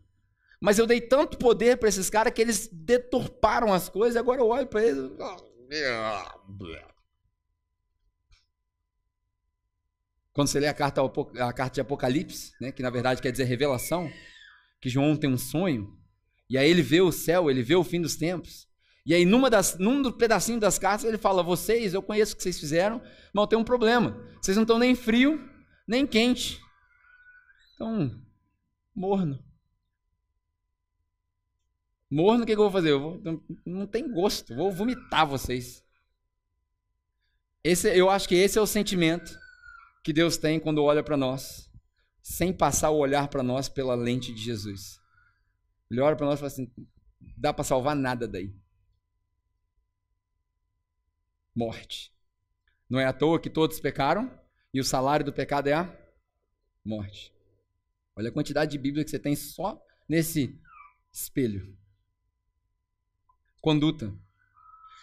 [0.61, 4.49] Mas eu dei tanto poder para esses caras que eles deturparam as coisas agora eu
[4.49, 5.11] olho para eles.
[10.33, 13.45] Quando você lê a carta, a carta de Apocalipse, né, que na verdade quer dizer
[13.45, 14.11] revelação,
[14.81, 15.95] que João tem um sonho,
[16.49, 18.67] e aí ele vê o céu, ele vê o fim dos tempos.
[19.05, 22.43] E aí, numa das, num pedacinho das cartas, ele fala: Vocês, eu conheço o que
[22.43, 24.17] vocês fizeram, mas tem um problema.
[24.41, 25.41] Vocês não estão nem frio,
[25.89, 26.61] nem quente.
[27.75, 28.23] Então,
[28.95, 29.43] morno.
[32.09, 32.91] Morno, o que, que eu vou fazer?
[32.91, 33.23] Eu vou,
[33.65, 35.83] não tem gosto, vou vomitar vocês.
[37.65, 39.37] Esse, eu acho que esse é o sentimento
[40.03, 41.71] que Deus tem quando olha para nós,
[42.23, 45.01] sem passar o olhar para nós pela lente de Jesus.
[45.91, 46.73] Ele olha para nós e fala assim:
[47.37, 48.55] dá para salvar nada daí.
[51.55, 52.13] Morte.
[52.89, 54.31] Não é à toa que todos pecaram
[54.73, 55.99] e o salário do pecado é a
[56.85, 57.33] morte.
[58.17, 60.61] Olha a quantidade de Bíblia que você tem só nesse
[61.13, 61.77] espelho.
[63.61, 64.15] Conduta.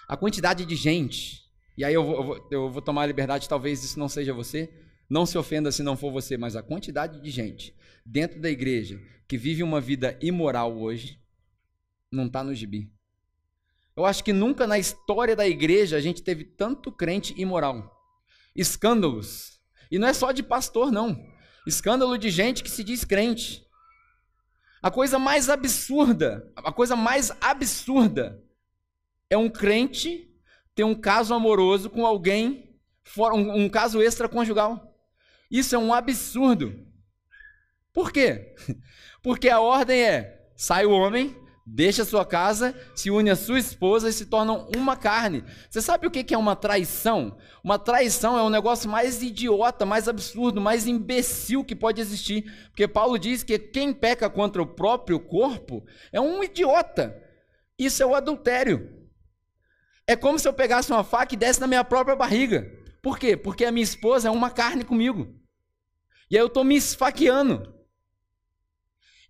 [0.08, 3.48] A quantidade de gente, e aí eu vou, eu vou, eu vou tomar a liberdade,
[3.48, 4.74] talvez isso não seja você,
[5.10, 9.02] não se ofenda se não for você, mas a quantidade de gente dentro da igreja
[9.28, 11.19] que vive uma vida imoral hoje
[12.12, 12.91] não está no gibi.
[13.95, 17.95] Eu acho que nunca na história da igreja a gente teve tanto crente imoral.
[18.56, 19.60] Escândalos.
[19.91, 21.22] E não é só de pastor, não.
[21.67, 23.65] Escândalo de gente que se diz crente.
[24.82, 28.41] A coisa mais absurda, a coisa mais absurda
[29.30, 30.34] é um crente
[30.74, 32.80] ter um caso amoroso com alguém,
[33.17, 34.89] um, um caso extraconjugal.
[35.50, 36.86] Isso é um absurdo.
[37.94, 38.56] Por quê?
[39.24, 41.36] Porque a ordem é: sai o homem,
[41.66, 45.44] deixa sua casa, se une à sua esposa e se tornam uma carne.
[45.70, 47.38] Você sabe o que é uma traição?
[47.64, 52.44] Uma traição é o negócio mais idiota, mais absurdo, mais imbecil que pode existir.
[52.70, 57.16] Porque Paulo diz que quem peca contra o próprio corpo é um idiota.
[57.78, 58.98] Isso é o adultério.
[60.08, 62.79] É como se eu pegasse uma faca e desse na minha própria barriga.
[63.02, 63.38] Por quê?
[63.38, 65.36] Porque a minha esposa é uma carne comigo.
[66.30, 67.80] E aí eu estou me esfaqueando.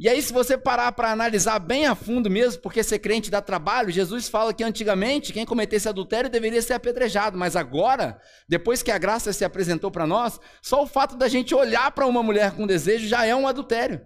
[0.01, 3.41] E aí, se você parar para analisar bem a fundo mesmo, porque ser crente dá
[3.41, 8.91] trabalho, Jesus fala que antigamente quem cometesse adultério deveria ser apedrejado, mas agora, depois que
[8.91, 12.55] a graça se apresentou para nós, só o fato da gente olhar para uma mulher
[12.55, 14.01] com desejo já é um adultério.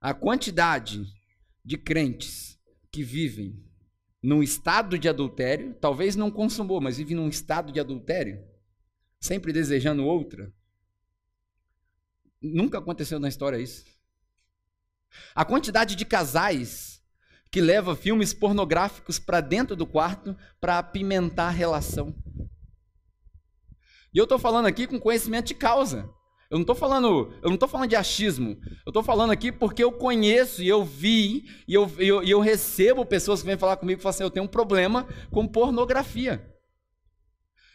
[0.00, 1.04] A quantidade
[1.64, 2.56] de crentes
[2.92, 3.65] que vivem
[4.22, 8.42] num estado de adultério, talvez não consumou, mas vive num estado de adultério,
[9.20, 10.52] sempre desejando outra,
[12.40, 13.84] Nunca aconteceu na história isso.
[15.34, 17.02] A quantidade de casais
[17.50, 22.14] que leva filmes pornográficos para dentro do quarto para apimentar a relação.
[24.12, 26.08] E eu estou falando aqui com conhecimento de causa.
[26.50, 28.58] Eu não estou falando, eu não tô falando de achismo.
[28.84, 33.04] Eu estou falando aqui porque eu conheço e eu vi e eu, eu, eu recebo
[33.04, 36.44] pessoas que vêm falar comigo e falam assim: eu tenho um problema com pornografia.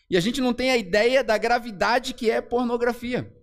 [0.09, 3.33] E a gente não tem a ideia da gravidade que é pornografia.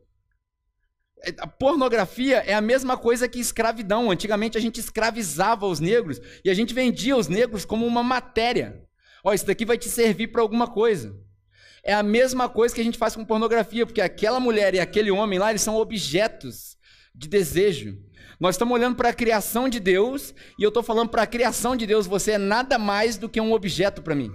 [1.24, 4.10] É, a pornografia é a mesma coisa que escravidão.
[4.10, 8.82] Antigamente a gente escravizava os negros e a gente vendia os negros como uma matéria.
[9.24, 11.14] Ó, isso daqui vai te servir para alguma coisa.
[11.84, 15.10] É a mesma coisa que a gente faz com pornografia, porque aquela mulher e aquele
[15.10, 16.76] homem lá, eles são objetos
[17.14, 17.96] de desejo.
[18.40, 21.76] Nós estamos olhando para a criação de Deus e eu estou falando para a criação
[21.76, 24.30] de Deus, você é nada mais do que um objeto para mim.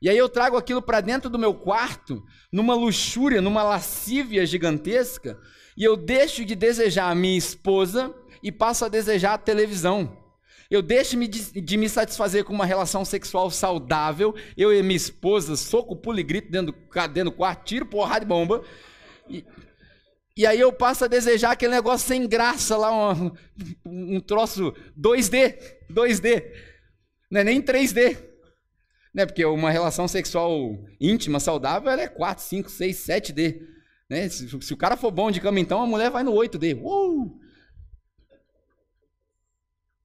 [0.00, 5.36] E aí eu trago aquilo para dentro do meu quarto, numa luxúria, numa lascívia gigantesca,
[5.76, 10.27] e eu deixo de desejar a minha esposa e passo a desejar a televisão.
[10.70, 15.56] Eu deixo de, de me satisfazer com uma relação sexual saudável, eu e minha esposa,
[15.56, 18.62] soco, pulo e grito dentro do, dentro do quarto, tiro porrada de bomba.
[19.30, 19.44] E,
[20.36, 23.32] e aí eu passo a desejar aquele negócio sem graça lá, um,
[23.86, 25.58] um troço 2D,
[25.90, 26.44] 2D,
[27.30, 28.18] não é nem 3D.
[29.14, 29.24] Né?
[29.24, 33.60] Porque uma relação sexual íntima, saudável, ela é 4, 5, 6, 7D.
[34.08, 34.28] Né?
[34.28, 36.78] Se, se, o cara for bom de cama, então a mulher vai no 8D.
[36.80, 37.47] Uh!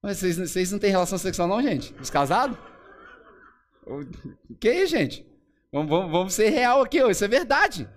[0.04, 1.94] Mas vocês, vocês não têm relação sexual, não, gente?
[1.98, 2.58] Os casados?
[4.60, 5.26] Que é, gente?
[5.72, 7.08] Vamos, vamos, vamos, ser real aqui, ó.
[7.08, 7.88] isso é verdade.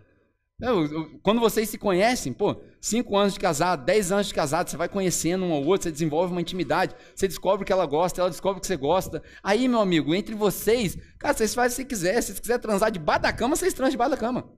[1.22, 4.88] Quando vocês se conhecem, pô, 5 anos de casado, 10 anos de casado, você vai
[4.88, 8.62] conhecendo um ao outro, você desenvolve uma intimidade, você descobre que ela gosta, ela descobre
[8.62, 9.22] que você gosta.
[9.44, 12.22] Aí, meu amigo, entre vocês, cara, vocês fazem o que quiser.
[12.22, 14.50] Se você quiser transar debaixo da cama, vocês transam debaixo da cama.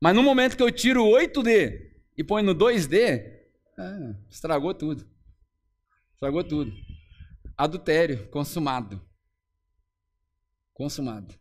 [0.00, 3.32] Mas no momento que eu tiro o 8D e ponho no 2D,
[3.76, 5.12] ah, estragou tudo.
[6.24, 6.72] Estragou tudo.
[7.54, 8.98] Adultério, consumado.
[10.72, 11.34] Consumado.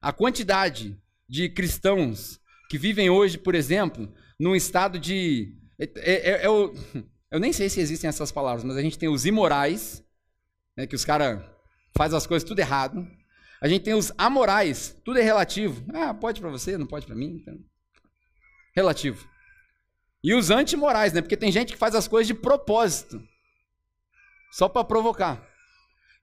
[0.00, 2.40] A quantidade de cristãos
[2.70, 5.54] que vivem hoje, por exemplo, num estado de.
[5.78, 6.74] É, é, é, eu,
[7.30, 10.02] eu nem sei se existem essas palavras, mas a gente tem os imorais,
[10.74, 11.44] né, que os caras
[11.94, 13.06] fazem as coisas tudo errado.
[13.60, 15.84] A gente tem os amorais, tudo é relativo.
[15.92, 17.36] Ah, pode para você, não pode para mim.
[17.38, 17.58] Então...
[18.74, 19.28] Relativo.
[20.26, 21.22] E os antimorais, né?
[21.22, 23.22] Porque tem gente que faz as coisas de propósito,
[24.50, 25.40] só para provocar.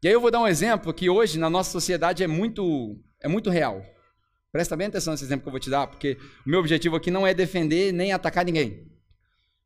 [0.03, 3.29] E aí eu vou dar um exemplo que hoje na nossa sociedade é muito, é
[3.29, 3.81] muito real.
[4.51, 7.09] Presta bem atenção nesse exemplo que eu vou te dar, porque o meu objetivo aqui
[7.09, 8.91] não é defender nem atacar ninguém.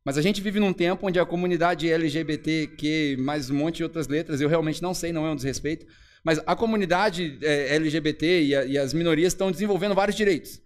[0.05, 4.07] Mas a gente vive num tempo onde a comunidade LGBTQ, mais um monte de outras
[4.07, 5.87] letras, eu realmente não sei, não é um desrespeito,
[6.23, 10.61] mas a comunidade é, LGBT e as minorias estão desenvolvendo vários direitos.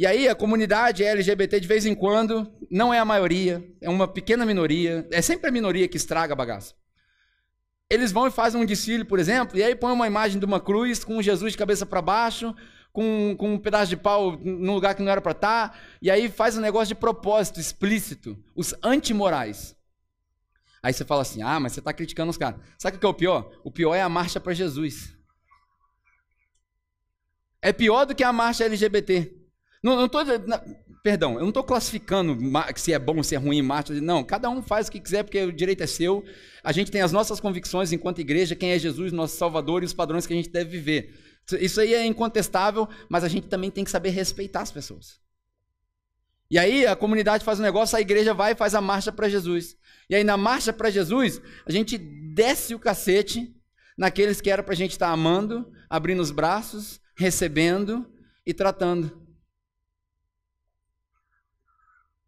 [0.00, 4.08] E aí a comunidade LGBT de vez em quando não é a maioria, é uma
[4.08, 6.72] pequena minoria, é sempre a minoria que estraga a bagaça.
[7.90, 10.58] Eles vão e fazem um desfile, por exemplo, e aí põem uma imagem de uma
[10.58, 12.56] cruz com Jesus de cabeça para baixo,
[12.90, 16.10] com, com um pedaço de pau no lugar que não era para estar, tá, e
[16.10, 19.76] aí faz um negócio de propósito explícito, os antimorais.
[20.82, 22.58] Aí você fala assim: ah, mas você está criticando os caras.
[22.78, 23.52] Sabe o que é o pior?
[23.62, 25.14] O pior é a marcha para Jesus.
[27.60, 29.39] É pior do que a marcha LGBT.
[29.82, 30.18] Não, não tô,
[31.02, 32.36] perdão, eu não estou classificando
[32.76, 33.62] se é bom, se é ruim.
[34.02, 36.24] Não, cada um faz o que quiser, porque o direito é seu.
[36.62, 39.94] A gente tem as nossas convicções enquanto igreja, quem é Jesus, nosso Salvador e os
[39.94, 41.14] padrões que a gente deve viver.
[41.58, 45.18] Isso aí é incontestável, mas a gente também tem que saber respeitar as pessoas.
[46.50, 49.28] E aí a comunidade faz um negócio, a igreja vai e faz a marcha para
[49.28, 49.76] Jesus.
[50.08, 53.54] E aí na marcha para Jesus, a gente desce o cacete
[53.96, 58.06] naqueles que era para a gente estar tá amando, abrindo os braços, recebendo
[58.44, 59.29] e tratando.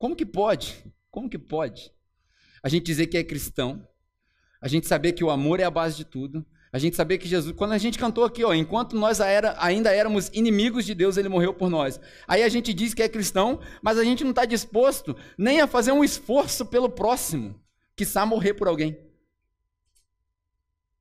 [0.02, 0.84] Como que pode?
[1.12, 1.92] Como que pode?
[2.60, 3.86] A gente dizer que é cristão,
[4.60, 7.28] a gente saber que o amor é a base de tudo, a gente sabia que
[7.28, 11.16] Jesus, quando a gente cantou aqui, ó, enquanto nós era, ainda éramos inimigos de Deus,
[11.16, 12.00] ele morreu por nós.
[12.26, 15.68] Aí a gente diz que é cristão, mas a gente não está disposto nem a
[15.68, 17.54] fazer um esforço pelo próximo,
[17.94, 18.98] que quiçá morrer por alguém.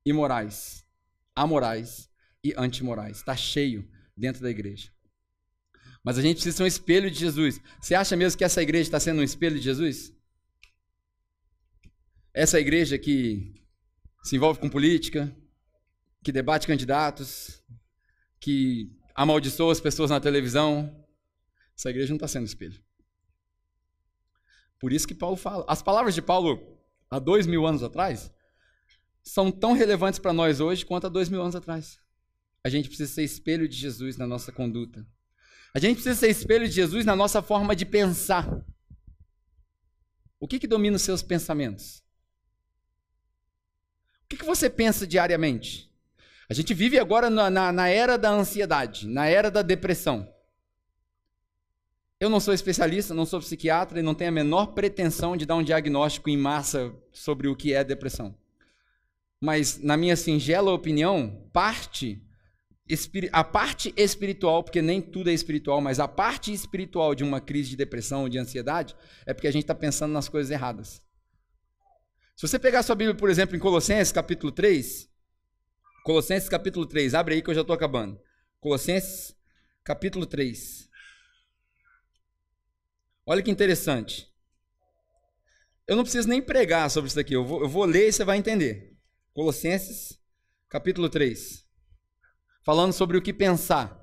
[0.06, 0.86] Imorais,
[1.34, 2.08] amorais
[2.44, 3.16] e antimorais.
[3.16, 3.84] Está cheio
[4.16, 4.92] dentro da igreja.
[6.04, 7.60] Mas a gente precisa ser um espelho de Jesus.
[7.80, 10.12] Você acha mesmo que essa igreja está sendo um espelho de Jesus?
[12.34, 13.54] Essa igreja que
[14.22, 15.34] se envolve com política,
[16.24, 17.62] que debate candidatos,
[18.40, 21.04] que amaldiçoa as pessoas na televisão,
[21.76, 22.82] essa igreja não está sendo espelho.
[24.80, 25.64] Por isso que Paulo fala.
[25.68, 28.32] As palavras de Paulo há dois mil anos atrás
[29.22, 32.00] são tão relevantes para nós hoje quanto há dois mil anos atrás.
[32.64, 35.06] A gente precisa ser espelho de Jesus na nossa conduta.
[35.74, 38.62] A gente precisa ser espelho de Jesus na nossa forma de pensar.
[40.38, 42.02] O que, que domina os seus pensamentos?
[44.24, 45.90] O que, que você pensa diariamente?
[46.48, 50.30] A gente vive agora na, na, na era da ansiedade, na era da depressão.
[52.20, 55.56] Eu não sou especialista, não sou psiquiatra e não tenho a menor pretensão de dar
[55.56, 58.36] um diagnóstico em massa sobre o que é depressão.
[59.40, 62.22] Mas, na minha singela opinião, parte
[63.30, 67.70] a parte espiritual, porque nem tudo é espiritual, mas a parte espiritual de uma crise
[67.70, 71.00] de depressão ou de ansiedade é porque a gente está pensando nas coisas erradas.
[72.34, 75.08] Se você pegar sua Bíblia, por exemplo, em Colossenses capítulo 3,
[76.04, 78.20] Colossenses capítulo 3, abre aí que eu já estou acabando.
[78.60, 79.34] Colossenses
[79.84, 80.88] capítulo 3.
[83.24, 84.28] Olha que interessante.
[85.86, 88.24] Eu não preciso nem pregar sobre isso daqui, eu vou, eu vou ler e você
[88.24, 88.96] vai entender.
[89.32, 90.18] Colossenses
[90.68, 91.61] capítulo 3
[92.62, 94.00] falando sobre o que pensar.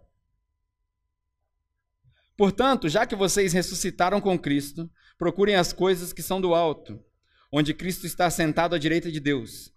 [2.37, 7.03] Portanto, já que vocês ressuscitaram com Cristo, procurem as coisas que são do alto,
[7.51, 9.73] onde Cristo está sentado à direita de Deus.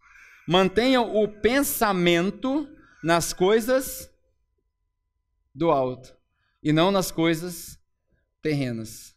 [0.46, 2.68] Mantenham o pensamento
[3.02, 4.08] nas coisas
[5.54, 6.16] do alto
[6.62, 7.78] e não nas coisas
[8.40, 9.16] terrenas.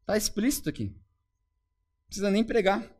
[0.00, 0.86] Está explícito aqui.
[0.86, 2.90] Não precisa nem pregar.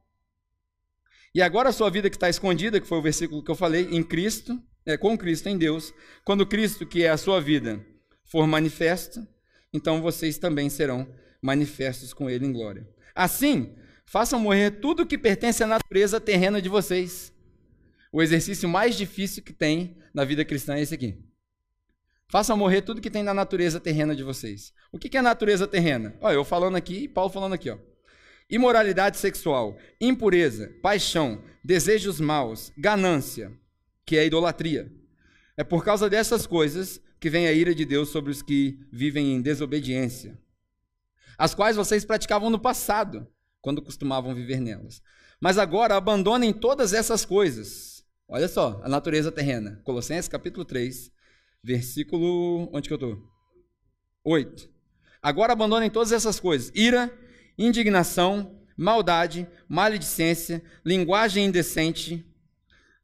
[1.35, 3.89] E agora a sua vida que está escondida, que foi o versículo que eu falei,
[3.91, 5.93] em Cristo, é, com Cristo em Deus,
[6.25, 7.85] quando Cristo, que é a sua vida,
[8.25, 9.27] for manifesto,
[9.73, 11.09] então vocês também serão
[11.41, 12.89] manifestos com Ele em glória.
[13.15, 13.75] Assim,
[14.07, 17.33] façam morrer tudo que pertence à natureza terrena de vocês.
[18.13, 21.19] O exercício mais difícil que tem na vida cristã é esse aqui.
[22.29, 24.73] Façam morrer tudo que tem na natureza terrena de vocês.
[24.93, 26.17] O que é natureza terrena?
[26.21, 27.71] Olha, eu falando aqui e Paulo falando aqui.
[27.71, 27.79] Ó.
[28.49, 33.53] Imoralidade sexual, impureza, paixão, desejos maus, ganância,
[34.05, 34.93] que é a idolatria.
[35.57, 39.33] É por causa dessas coisas que vem a ira de Deus sobre os que vivem
[39.33, 40.39] em desobediência,
[41.39, 43.27] as quais vocês praticavam no passado,
[43.61, 45.01] quando costumavam viver nelas.
[45.41, 48.05] Mas agora abandonem todas essas coisas.
[48.29, 49.81] Olha só, a natureza terrena.
[49.85, 51.11] Colossenses capítulo 3,
[51.63, 52.69] versículo.
[52.73, 53.23] Onde que eu estou?
[54.23, 54.69] 8.
[55.23, 57.13] Agora abandonem todas essas coisas: ira,
[57.57, 62.25] indignação, maldade, maledicência, linguagem indecente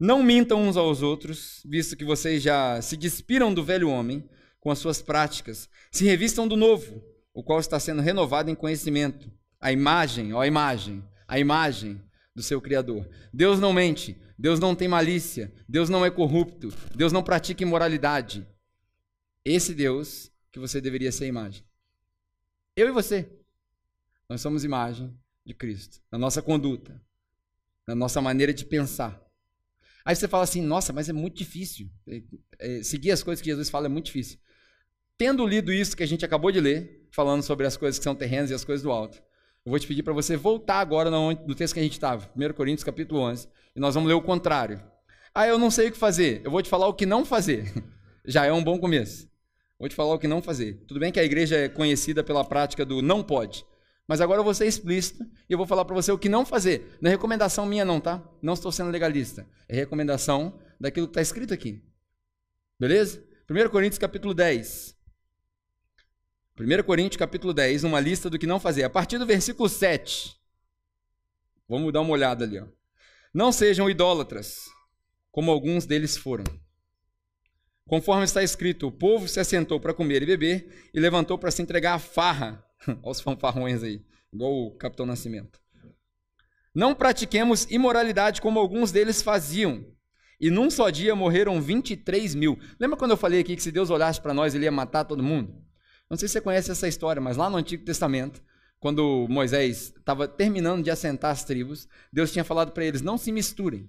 [0.00, 4.26] não mintam uns aos outros, visto que vocês já se despiram do velho homem
[4.58, 5.68] com as suas práticas.
[5.92, 9.30] Se revistam do novo, o qual está sendo renovado em conhecimento.
[9.60, 12.02] A imagem, ó, a imagem, a imagem
[12.34, 13.06] do seu Criador.
[13.30, 18.48] Deus não mente, Deus não tem malícia, Deus não é corrupto, Deus não pratica imoralidade.
[19.44, 21.62] Esse Deus que você deveria ser a imagem.
[22.74, 23.30] Eu e você,
[24.26, 26.98] nós somos imagem de Cristo, na nossa conduta,
[27.86, 29.29] na nossa maneira de pensar.
[30.04, 31.88] Aí você fala assim, nossa, mas é muito difícil.
[32.08, 32.22] É,
[32.58, 34.38] é, seguir as coisas que Jesus fala é muito difícil.
[35.18, 38.14] Tendo lido isso que a gente acabou de ler, falando sobre as coisas que são
[38.14, 39.18] terrenas e as coisas do alto,
[39.64, 42.54] eu vou te pedir para você voltar agora no, texto que a gente estava, 1
[42.54, 44.82] Coríntios capítulo 11, e nós vamos ler o contrário.
[45.34, 46.40] Ah, eu não sei o que fazer.
[46.42, 47.72] Eu vou te falar o que não fazer.
[48.24, 49.28] Já é um bom começo.
[49.78, 50.82] Vou te falar o que não fazer.
[50.88, 53.64] Tudo bem que a igreja é conhecida pela prática do não pode.
[54.10, 56.44] Mas agora eu vou ser explícito e eu vou falar para você o que não
[56.44, 56.98] fazer.
[57.00, 58.20] Não é recomendação minha não, tá?
[58.42, 59.48] Não estou sendo legalista.
[59.68, 61.80] É recomendação daquilo que está escrito aqui.
[62.76, 63.24] Beleza?
[63.48, 64.96] 1 Coríntios capítulo 10.
[66.58, 68.82] 1 Coríntios capítulo 10, uma lista do que não fazer.
[68.82, 70.36] A partir do versículo 7.
[71.68, 72.58] Vamos dar uma olhada ali.
[72.58, 72.66] Ó.
[73.32, 74.64] Não sejam idólatras,
[75.30, 76.42] como alguns deles foram.
[77.86, 81.62] Conforme está escrito, o povo se assentou para comer e beber e levantou para se
[81.62, 85.60] entregar à farra Olha os fanfarrões aí, igual o Capitão Nascimento.
[86.74, 89.84] Não pratiquemos imoralidade como alguns deles faziam.
[90.40, 92.58] E num só dia morreram 23 mil.
[92.78, 95.22] Lembra quando eu falei aqui que se Deus olhasse para nós, ele ia matar todo
[95.22, 95.54] mundo?
[96.08, 98.42] Não sei se você conhece essa história, mas lá no Antigo Testamento,
[98.78, 103.30] quando Moisés estava terminando de assentar as tribos, Deus tinha falado para eles: não se
[103.30, 103.88] misturem.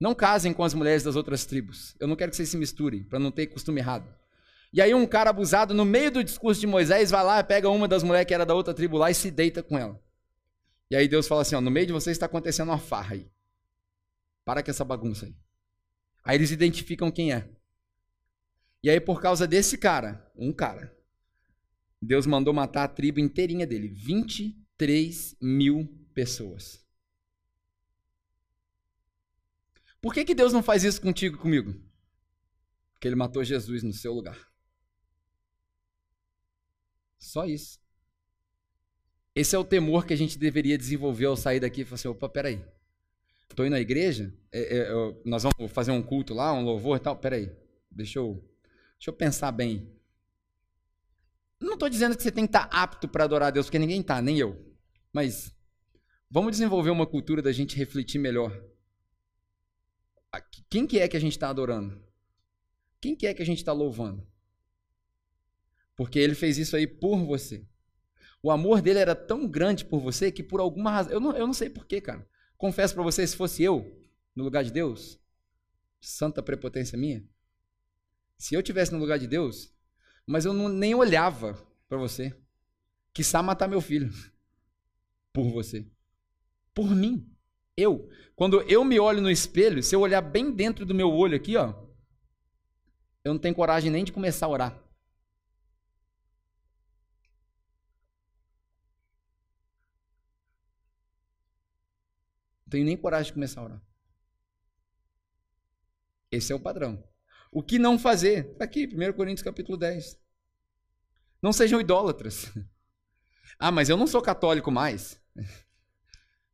[0.00, 1.94] Não casem com as mulheres das outras tribos.
[2.00, 4.12] Eu não quero que vocês se misturem, para não ter costume errado.
[4.72, 7.86] E aí um cara abusado, no meio do discurso de Moisés, vai lá, pega uma
[7.86, 10.02] das mulheres que era da outra tribo lá e se deita com ela.
[10.90, 13.30] E aí Deus fala assim, ó, no meio de vocês está acontecendo uma farra aí.
[14.44, 15.36] Para com essa bagunça aí.
[16.24, 17.48] Aí eles identificam quem é.
[18.82, 20.96] E aí, por causa desse cara, um cara,
[22.00, 26.84] Deus mandou matar a tribo inteirinha dele 23 mil pessoas.
[30.00, 31.80] Por que, que Deus não faz isso contigo e comigo?
[32.92, 34.51] Porque ele matou Jesus no seu lugar.
[37.22, 37.78] Só isso.
[39.32, 42.08] Esse é o temor que a gente deveria desenvolver ao sair daqui e falar assim:
[42.08, 42.62] opa, peraí.
[43.48, 44.88] Estou indo à igreja, é, é,
[45.26, 47.16] nós vamos fazer um culto lá, um louvor e tal.
[47.16, 47.54] Peraí,
[47.90, 48.42] deixa eu,
[48.98, 49.94] deixa eu pensar bem.
[51.60, 53.78] Não estou dizendo que você tem que estar tá apto para adorar a Deus, porque
[53.78, 54.74] ninguém está, nem eu.
[55.12, 55.54] Mas
[56.30, 58.58] vamos desenvolver uma cultura da gente refletir melhor.
[60.68, 62.02] Quem que é que a gente está adorando?
[63.00, 64.26] Quem que é que a gente está louvando?
[65.96, 67.66] Porque ele fez isso aí por você.
[68.42, 71.12] O amor dele era tão grande por você que por alguma razão.
[71.12, 72.26] Eu não, eu não sei porquê, cara.
[72.56, 74.00] Confesso para você, se fosse eu,
[74.34, 75.20] no lugar de Deus,
[76.00, 77.24] santa prepotência minha,
[78.38, 79.72] se eu tivesse no lugar de Deus,
[80.26, 81.54] mas eu não, nem olhava
[81.88, 82.36] para você,
[83.12, 84.12] quiçá matar meu filho
[85.32, 85.86] por você.
[86.74, 87.28] Por mim.
[87.76, 88.08] Eu.
[88.34, 91.56] Quando eu me olho no espelho, se eu olhar bem dentro do meu olho aqui,
[91.56, 91.74] ó,
[93.24, 94.82] eu não tenho coragem nem de começar a orar.
[102.61, 103.82] Não tenho nem coragem de começar a orar.
[106.30, 107.02] Esse é o padrão.
[107.50, 108.52] O que não fazer?
[108.52, 110.18] Está aqui, 1 Coríntios capítulo 10.
[111.40, 112.50] Não sejam idólatras.
[113.58, 115.20] Ah, mas eu não sou católico mais.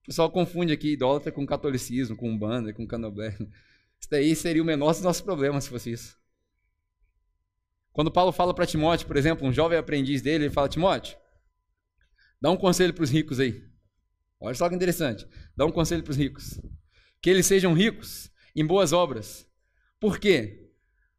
[0.03, 3.37] O pessoal confunde aqui idólatra com catolicismo, com banda, com candomblé.
[4.01, 6.19] Isso daí seria o menor dos nossos problemas se fosse isso.
[7.93, 11.17] Quando Paulo fala para Timóteo, por exemplo, um jovem aprendiz dele, ele fala: Timóteo,
[12.41, 13.69] dá um conselho para os ricos aí.
[14.41, 15.27] Olha só que interessante.
[15.57, 16.61] Dá um conselho para os ricos.
[17.21, 19.47] Que eles sejam ricos em boas obras.
[20.01, 20.71] Por quê?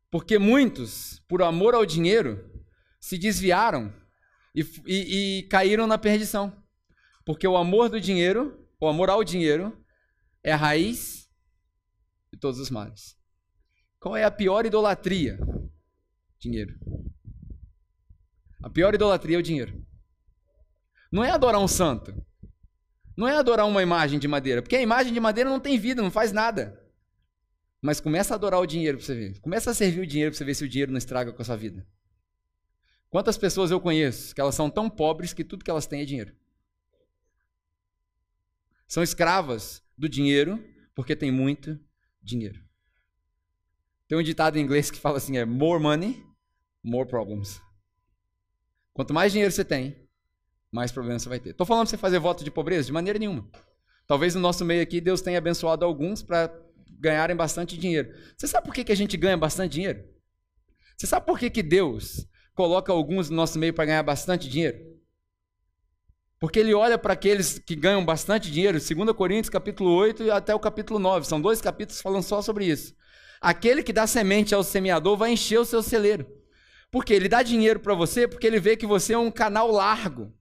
[0.10, 2.50] Porque muitos, por amor ao dinheiro,
[3.00, 3.94] se desviaram
[4.56, 6.64] e, e, e caíram na perdição.
[7.26, 9.78] Porque o amor do dinheiro, o amor ao dinheiro,
[10.44, 11.30] é a raiz
[12.32, 13.18] de todos os males.
[14.00, 15.38] Qual é a pior idolatria?
[16.40, 16.74] Dinheiro.
[18.64, 19.86] A pior idolatria é o dinheiro.
[21.12, 22.14] Não é adorar um santo.
[23.20, 24.62] Não é adorar uma imagem de madeira.
[24.62, 26.82] Porque a imagem de madeira não tem vida, não faz nada.
[27.82, 29.40] Mas começa a adorar o dinheiro para você ver.
[29.42, 31.44] Começa a servir o dinheiro para você ver se o dinheiro não estraga com a
[31.44, 31.86] sua vida.
[33.10, 36.06] Quantas pessoas eu conheço que elas são tão pobres que tudo que elas têm é
[36.06, 36.34] dinheiro?
[38.88, 40.58] São escravas do dinheiro
[40.96, 41.78] porque tem muito
[42.22, 42.64] dinheiro.
[44.08, 46.26] Tem um ditado em inglês que fala assim: é more money,
[46.82, 47.62] more problems.
[48.94, 50.08] Quanto mais dinheiro você tem,
[50.72, 51.50] mais problemas você vai ter.
[51.50, 52.88] Estou falando para você fazer voto de pobreza?
[52.88, 53.48] De maneira nenhuma.
[54.08, 56.54] Talvez no nosso meio aqui Deus tenha abençoado alguns para
[57.00, 58.14] ganharem bastante dinheiro.
[58.38, 60.04] Você sabe por que, que a gente ganha bastante dinheiro?
[60.98, 64.78] Você sabe por que, que Deus coloca alguns no nosso meio para ganhar bastante dinheiro?
[66.40, 70.56] Porque ele olha para aqueles que ganham bastante dinheiro, 2 Coríntios capítulo 8 e até
[70.56, 72.96] o capítulo 9, são dois capítulos falando só sobre isso.
[73.42, 76.26] Aquele que dá semente ao semeador vai encher o seu celeiro.
[76.92, 80.34] Porque ele dá dinheiro para você porque ele vê que você é um canal largo.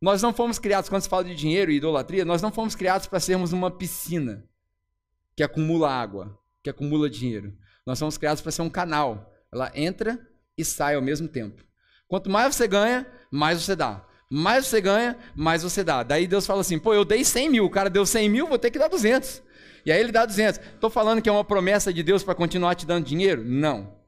[0.00, 3.06] Nós não fomos criados, quando se fala de dinheiro e idolatria, nós não fomos criados
[3.06, 4.44] para sermos uma piscina
[5.36, 7.52] que acumula água, que acumula dinheiro.
[7.86, 9.30] Nós fomos criados para ser um canal.
[9.52, 10.18] Ela entra
[10.56, 11.62] e sai ao mesmo tempo.
[12.08, 14.06] Quanto mais você ganha, mais você dá.
[14.30, 16.02] Mais você ganha, mais você dá.
[16.02, 18.58] Daí Deus fala assim: pô, eu dei 100 mil, o cara deu 100 mil, vou
[18.58, 19.42] ter que dar 200.
[19.84, 20.60] E aí ele dá 200.
[20.60, 23.44] Estou falando que é uma promessa de Deus para continuar te dando dinheiro?
[23.44, 23.98] Não.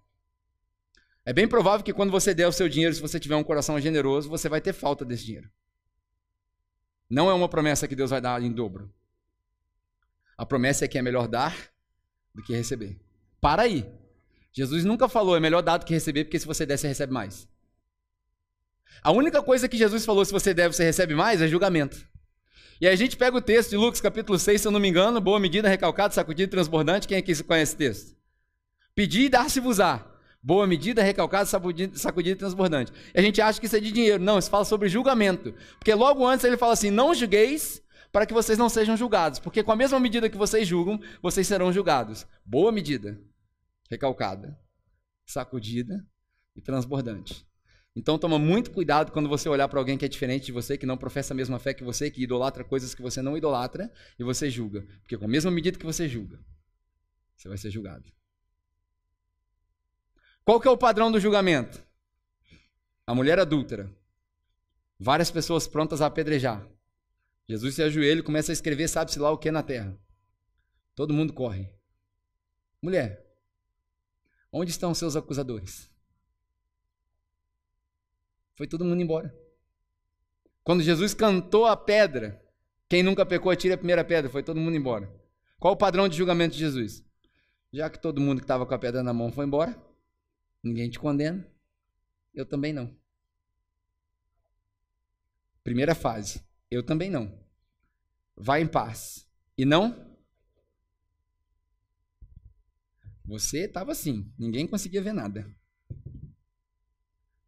[1.24, 3.80] É bem provável que quando você der o seu dinheiro, se você tiver um coração
[3.80, 5.48] generoso, você vai ter falta desse dinheiro.
[7.12, 8.90] Não é uma promessa que Deus vai dar em dobro.
[10.34, 11.54] A promessa é que é melhor dar
[12.34, 12.98] do que receber.
[13.38, 13.86] Para aí.
[14.50, 17.12] Jesus nunca falou é melhor dar do que receber, porque se você der, você recebe
[17.12, 17.46] mais.
[19.02, 22.02] A única coisa que Jesus falou, se você deve, você recebe mais, é julgamento.
[22.80, 25.20] E a gente pega o texto de Lucas capítulo 6, se eu não me engano,
[25.20, 27.06] boa medida, recalcado, sacudido, transbordante.
[27.06, 28.16] Quem aqui conhece esse texto?
[28.94, 30.11] Pedir e dar-se-vos-á.
[30.42, 32.92] Boa medida, recalcado, sacudido, sacudido e transbordante.
[33.14, 34.22] E a gente acha que isso é de dinheiro.
[34.22, 35.54] Não, isso fala sobre julgamento.
[35.78, 37.80] Porque logo antes ele fala assim: não julgueis
[38.10, 39.38] para que vocês não sejam julgados.
[39.38, 42.26] Porque com a mesma medida que vocês julgam, vocês serão julgados.
[42.44, 43.20] Boa medida,
[43.88, 44.58] recalcada,
[45.24, 46.04] sacudida
[46.56, 47.46] e transbordante.
[47.94, 50.86] Então toma muito cuidado quando você olhar para alguém que é diferente de você, que
[50.86, 54.24] não professa a mesma fé que você, que idolatra coisas que você não idolatra, e
[54.24, 54.84] você julga.
[55.02, 56.40] Porque com a mesma medida que você julga,
[57.36, 58.10] você vai ser julgado.
[60.44, 61.84] Qual que é o padrão do julgamento?
[63.06, 63.90] A mulher adúltera.
[64.98, 66.66] Várias pessoas prontas a apedrejar.
[67.48, 69.96] Jesus se ajoelha e começa a escrever sabe-se lá o que na terra.
[70.94, 71.68] Todo mundo corre.
[72.80, 73.22] Mulher,
[74.52, 75.90] Onde estão seus acusadores?
[78.54, 79.34] Foi todo mundo embora.
[80.62, 82.40] Quando Jesus cantou a pedra,
[82.86, 85.10] quem nunca pecou, atire a primeira pedra, foi todo mundo embora.
[85.58, 87.02] Qual o padrão de julgamento de Jesus?
[87.72, 89.74] Já que todo mundo que estava com a pedra na mão foi embora,
[90.62, 91.46] ninguém te condena,
[92.34, 92.96] eu também não.
[95.62, 97.40] Primeira fase, eu também não.
[98.36, 99.28] Vai em paz.
[99.56, 100.10] E não?
[103.24, 105.46] Você estava assim, ninguém conseguia ver nada.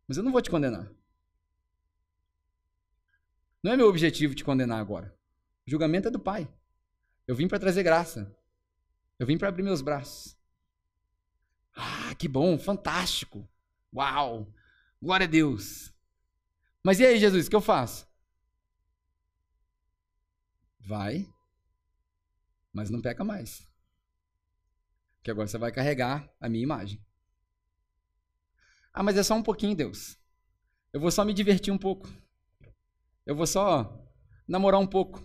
[0.07, 0.91] Mas eu não vou te condenar.
[3.63, 5.17] Não é meu objetivo te condenar agora.
[5.67, 6.47] O julgamento é do Pai.
[7.27, 8.37] Eu vim para trazer graça.
[9.19, 10.34] Eu vim para abrir meus braços.
[11.75, 13.49] Ah, que bom, fantástico.
[13.93, 14.53] Uau!
[15.01, 15.93] Glória a Deus.
[16.83, 18.07] Mas e aí, Jesus, o que eu faço?
[20.79, 21.27] Vai,
[22.73, 23.67] mas não peca mais.
[25.23, 27.03] Que agora você vai carregar a minha imagem.
[28.93, 30.19] Ah, mas é só um pouquinho, Deus.
[30.93, 32.09] Eu vou só me divertir um pouco.
[33.25, 33.99] Eu vou só
[34.47, 35.25] namorar um pouco.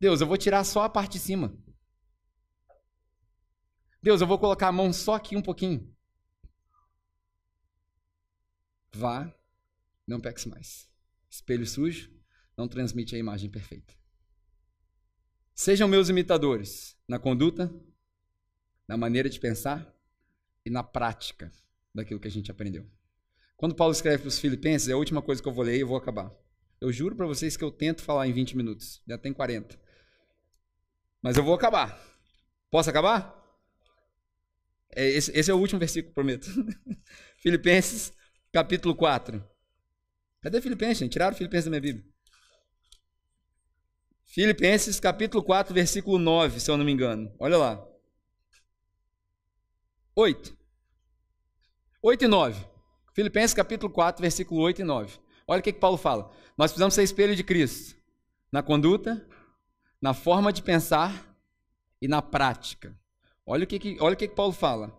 [0.00, 1.56] Deus, eu vou tirar só a parte de cima.
[4.06, 5.92] Deus, eu vou colocar a mão só aqui um pouquinho.
[8.94, 9.36] Vá,
[10.06, 10.88] não peques mais.
[11.28, 12.14] Espelho sujo
[12.56, 13.92] não transmite a imagem perfeita.
[15.52, 17.68] Sejam meus imitadores na conduta,
[18.86, 19.92] na maneira de pensar
[20.64, 21.50] e na prática
[21.92, 22.88] daquilo que a gente aprendeu.
[23.56, 25.80] Quando Paulo escreve para os Filipenses, é a última coisa que eu vou ler e
[25.80, 26.32] eu vou acabar.
[26.80, 29.76] Eu juro para vocês que eu tento falar em 20 minutos, já tem 40.
[31.20, 32.00] Mas eu vou acabar.
[32.70, 33.45] Posso acabar?
[34.96, 36.48] É, esse, esse, é o último versículo, prometo.
[37.36, 38.14] Filipenses,
[38.50, 39.46] capítulo 4.
[40.40, 41.12] Cadê Filipenses, gente?
[41.12, 42.04] Tiraram Filipenses da minha Bíblia.
[44.24, 47.30] Filipenses, capítulo 4, versículo 9, se eu não me engano.
[47.38, 47.86] Olha lá.
[50.14, 50.56] 8.
[52.02, 52.66] 8 e 9.
[53.14, 55.18] Filipenses capítulo 4, versículo 8 e 9.
[55.46, 56.30] Olha o que, que Paulo fala.
[56.56, 57.96] Nós precisamos ser espelho de Cristo
[58.50, 59.28] na conduta,
[60.00, 61.36] na forma de pensar
[62.00, 62.98] e na prática.
[63.46, 64.92] Olha o que, que, olha o que, que Paulo fala.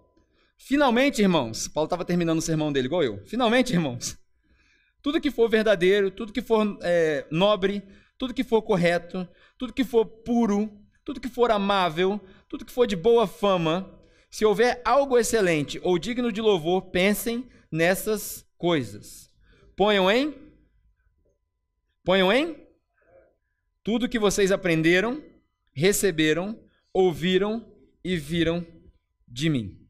[0.57, 3.21] Finalmente, irmãos, Paulo estava terminando o sermão dele, igual eu.
[3.25, 4.17] Finalmente, irmãos,
[5.01, 7.83] tudo que for verdadeiro, tudo que for é, nobre,
[8.17, 9.27] tudo que for correto,
[9.57, 10.71] tudo que for puro,
[11.03, 13.99] tudo que for amável, tudo que for de boa fama,
[14.31, 19.29] se houver algo excelente ou digno de louvor, pensem nessas coisas.
[19.75, 20.47] Ponham em
[22.07, 22.55] Ponham em
[23.83, 25.21] tudo que vocês aprenderam,
[25.73, 26.57] receberam,
[26.93, 28.65] ouviram e viram
[29.27, 29.87] de mim.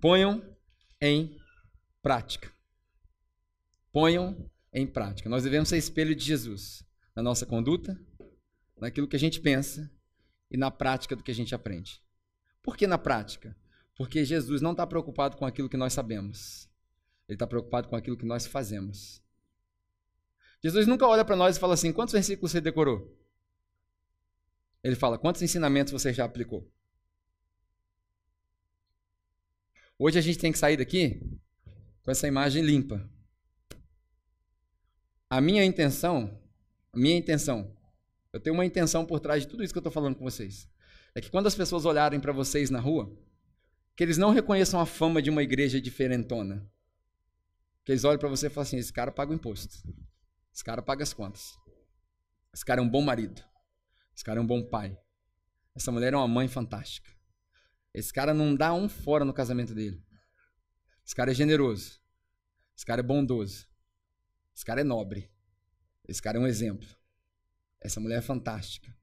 [0.00, 0.56] Ponham
[1.00, 1.38] em
[2.02, 2.52] prática.
[3.92, 5.28] Ponham em prática.
[5.28, 7.98] Nós devemos ser espelho de Jesus na nossa conduta,
[8.76, 9.90] naquilo que a gente pensa
[10.50, 12.02] e na prática do que a gente aprende.
[12.62, 13.56] Por que na prática?
[13.96, 16.68] Porque Jesus não está preocupado com aquilo que nós sabemos.
[17.28, 19.22] Ele está preocupado com aquilo que nós fazemos.
[20.62, 23.16] Jesus nunca olha para nós e fala assim: quantos versículos você decorou?
[24.82, 26.70] Ele fala: quantos ensinamentos você já aplicou?
[30.02, 31.20] Hoje a gente tem que sair daqui
[32.02, 33.06] com essa imagem limpa.
[35.28, 36.40] A minha intenção,
[36.90, 37.76] a minha intenção,
[38.32, 40.66] eu tenho uma intenção por trás de tudo isso que eu estou falando com vocês.
[41.14, 43.14] É que quando as pessoas olharem para vocês na rua,
[43.94, 46.66] que eles não reconheçam a fama de uma igreja diferentona.
[47.84, 49.86] Que eles olhem para você e falem assim: esse cara paga o imposto.
[50.50, 51.58] Esse cara paga as contas.
[52.54, 53.44] Esse cara é um bom marido.
[54.16, 54.98] Esse cara é um bom pai.
[55.74, 57.19] Essa mulher é uma mãe fantástica.
[57.92, 60.02] Esse cara não dá um fora no casamento dele.
[61.04, 62.00] Esse cara é generoso.
[62.76, 63.66] Esse cara é bondoso.
[64.54, 65.30] Esse cara é nobre.
[66.06, 66.88] Esse cara é um exemplo.
[67.80, 68.94] Essa mulher é fantástica.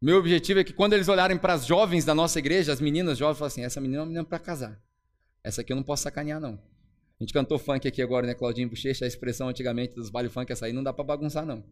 [0.00, 3.16] Meu objetivo é que quando eles olharem para as jovens da nossa igreja, as meninas
[3.16, 4.82] jovens, falem assim: essa menina é uma menina para casar.
[5.44, 6.54] Essa aqui eu não posso sacanear, não.
[6.54, 9.04] A gente cantou funk aqui agora, né, Claudinho Bochecha?
[9.04, 11.64] A expressão antigamente dos baile funk, essa aí não dá para bagunçar, não.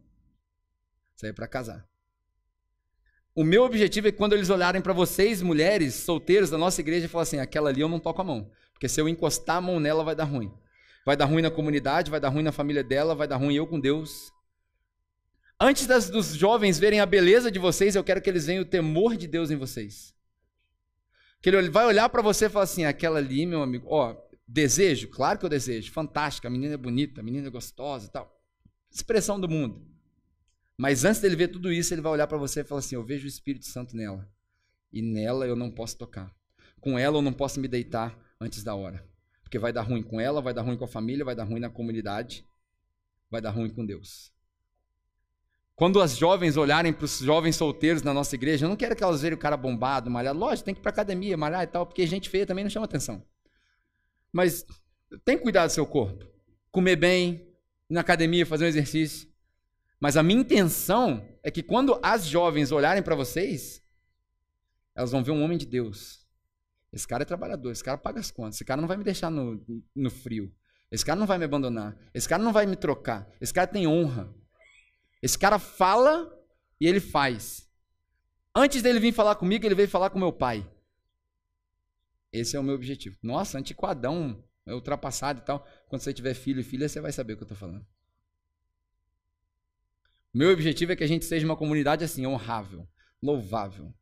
[1.16, 1.89] Isso aí é para casar.
[3.34, 7.08] O meu objetivo é que quando eles olharem para vocês, mulheres, solteiros da nossa igreja,
[7.08, 8.50] falar assim: aquela ali eu não toco a mão.
[8.72, 10.52] Porque se eu encostar a mão nela, vai dar ruim.
[11.04, 13.66] Vai dar ruim na comunidade, vai dar ruim na família dela, vai dar ruim eu
[13.66, 14.32] com Deus.
[15.60, 18.66] Antes das, dos jovens verem a beleza de vocês, eu quero que eles vejam o
[18.66, 20.14] temor de Deus em vocês.
[21.42, 24.16] Que ele vai olhar para você e falar assim: aquela ali, meu amigo, ó,
[24.46, 25.08] desejo?
[25.08, 25.92] Claro que eu desejo.
[25.92, 28.34] Fantástica, a menina é bonita, a menina é gostosa e tal.
[28.90, 29.89] Expressão do mundo.
[30.80, 33.04] Mas antes dele ver tudo isso, ele vai olhar para você e falar assim: eu
[33.04, 34.26] vejo o Espírito Santo nela.
[34.90, 36.34] E nela eu não posso tocar.
[36.80, 39.06] Com ela eu não posso me deitar antes da hora.
[39.42, 41.60] Porque vai dar ruim com ela, vai dar ruim com a família, vai dar ruim
[41.60, 42.46] na comunidade,
[43.30, 44.32] vai dar ruim com Deus.
[45.76, 49.04] Quando as jovens olharem para os jovens solteiros na nossa igreja, eu não quero que
[49.04, 50.38] elas vejam o cara bombado, malhado.
[50.38, 52.86] Lógico, tem que ir para academia, malhar e tal, porque gente feia também não chama
[52.86, 53.22] atenção.
[54.32, 54.64] Mas
[55.26, 56.24] tem que cuidar do seu corpo.
[56.70, 57.46] Comer bem,
[57.90, 59.29] ir na academia, fazer um exercício.
[60.00, 63.84] Mas a minha intenção é que quando as jovens olharem para vocês,
[64.94, 66.26] elas vão ver um homem de Deus.
[66.92, 69.30] Esse cara é trabalhador, esse cara paga as contas, esse cara não vai me deixar
[69.30, 70.52] no, no frio.
[70.90, 71.96] Esse cara não vai me abandonar.
[72.12, 73.30] Esse cara não vai me trocar.
[73.40, 74.34] Esse cara tem honra.
[75.22, 76.28] Esse cara fala
[76.80, 77.70] e ele faz.
[78.54, 80.68] Antes dele vir falar comigo, ele veio falar com meu pai.
[82.32, 83.16] Esse é o meu objetivo.
[83.22, 85.64] Nossa, antiquadão, ultrapassado e tal.
[85.88, 87.86] Quando você tiver filho e filha, você vai saber o que eu estou falando.
[90.32, 92.86] Meu objetivo é que a gente seja uma comunidade assim, honrável,
[93.22, 93.92] louvável.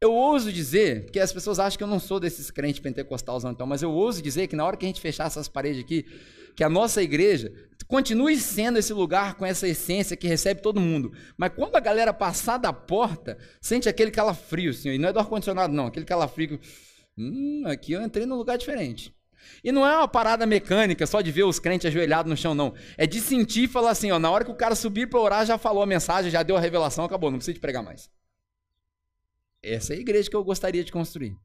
[0.00, 3.66] Eu ouso dizer, porque as pessoas acham que eu não sou desses crentes pentecostais, então,
[3.66, 6.06] mas eu ouso dizer que na hora que a gente fechar essas paredes aqui,
[6.56, 7.52] que a nossa igreja
[7.86, 11.12] continue sendo esse lugar com essa essência que recebe todo mundo.
[11.36, 14.94] Mas quando a galera passar da porta, sente aquele calafrio, senhor.
[14.94, 15.86] E não é do ar-condicionado, não.
[15.86, 16.60] Aquele calafrio.
[17.18, 19.12] Hum, aqui eu entrei num lugar diferente.
[19.62, 22.74] E não é uma parada mecânica só de ver os crentes ajoelhados no chão, não.
[22.96, 25.46] É de sentir e falar assim, ó, na hora que o cara subir para orar,
[25.46, 28.10] já falou a mensagem, já deu a revelação, acabou, não precisa de pregar mais.
[29.62, 31.36] Essa é a igreja que eu gostaria de construir.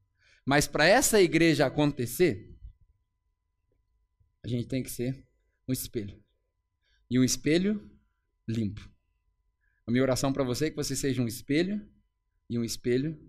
[0.45, 2.55] Mas para essa igreja acontecer,
[4.43, 5.25] a gente tem que ser
[5.67, 6.23] um espelho.
[7.09, 7.89] E um espelho
[8.47, 8.89] limpo.
[9.87, 11.87] A minha oração para você é que você seja um espelho
[12.49, 13.19] e um espelho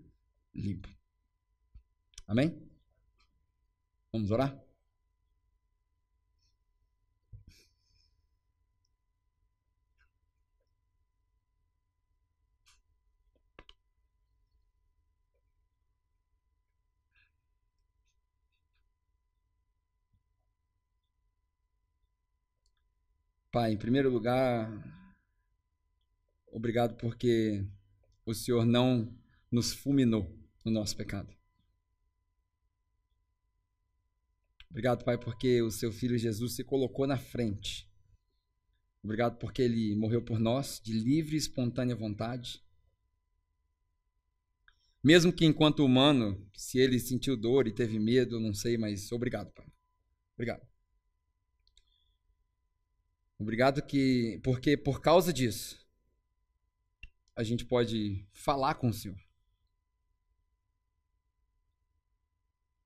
[0.53, 0.89] limpo.
[2.27, 2.61] Amém?
[4.11, 4.66] Vamos orar?
[23.57, 24.71] Pai, em primeiro lugar,
[26.51, 27.65] obrigado porque
[28.23, 29.11] o Senhor não
[29.51, 30.31] nos fulminou
[30.63, 31.35] no nosso pecado.
[34.69, 37.91] Obrigado, Pai, porque o seu filho Jesus se colocou na frente.
[39.03, 42.63] Obrigado porque ele morreu por nós de livre e espontânea vontade.
[45.03, 49.51] Mesmo que enquanto humano, se ele sentiu dor e teve medo, não sei, mas obrigado,
[49.51, 49.65] Pai.
[50.35, 50.76] Obrigado.
[53.39, 55.85] Obrigado que porque por causa disso
[57.35, 59.17] a gente pode falar com o Senhor.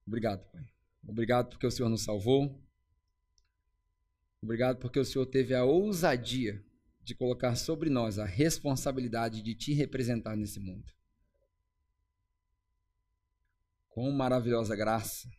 [0.05, 0.67] Obrigado, Pai.
[1.07, 2.61] Obrigado porque o Senhor nos salvou.
[4.41, 6.61] Obrigado porque o Senhor teve a ousadia
[7.01, 10.91] de colocar sobre nós a responsabilidade de te representar nesse mundo.
[13.87, 15.29] Com maravilhosa graça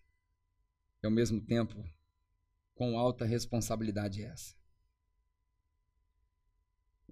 [1.03, 1.85] e ao mesmo tempo
[2.75, 4.62] com alta responsabilidade é essa.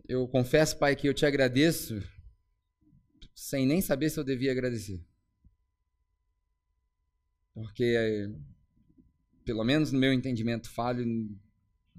[0.09, 2.03] Eu confesso, Pai, que eu te agradeço
[3.35, 5.05] sem nem saber se eu devia agradecer.
[7.55, 8.31] Porque,
[9.45, 11.05] pelo menos no meu entendimento falho,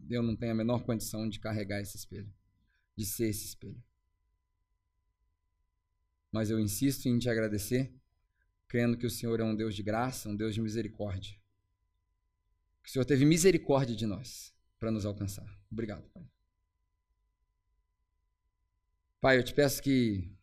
[0.09, 2.31] eu não tenho a menor condição de carregar esse espelho,
[2.95, 3.81] de ser esse espelho.
[6.31, 7.93] Mas eu insisto em te agradecer,
[8.67, 11.35] crendo que o Senhor é um Deus de graça, um Deus de misericórdia.
[12.83, 15.45] Que o Senhor teve misericórdia de nós para nos alcançar.
[15.69, 16.25] Obrigado, Pai.
[19.21, 20.35] Pai, eu te peço que,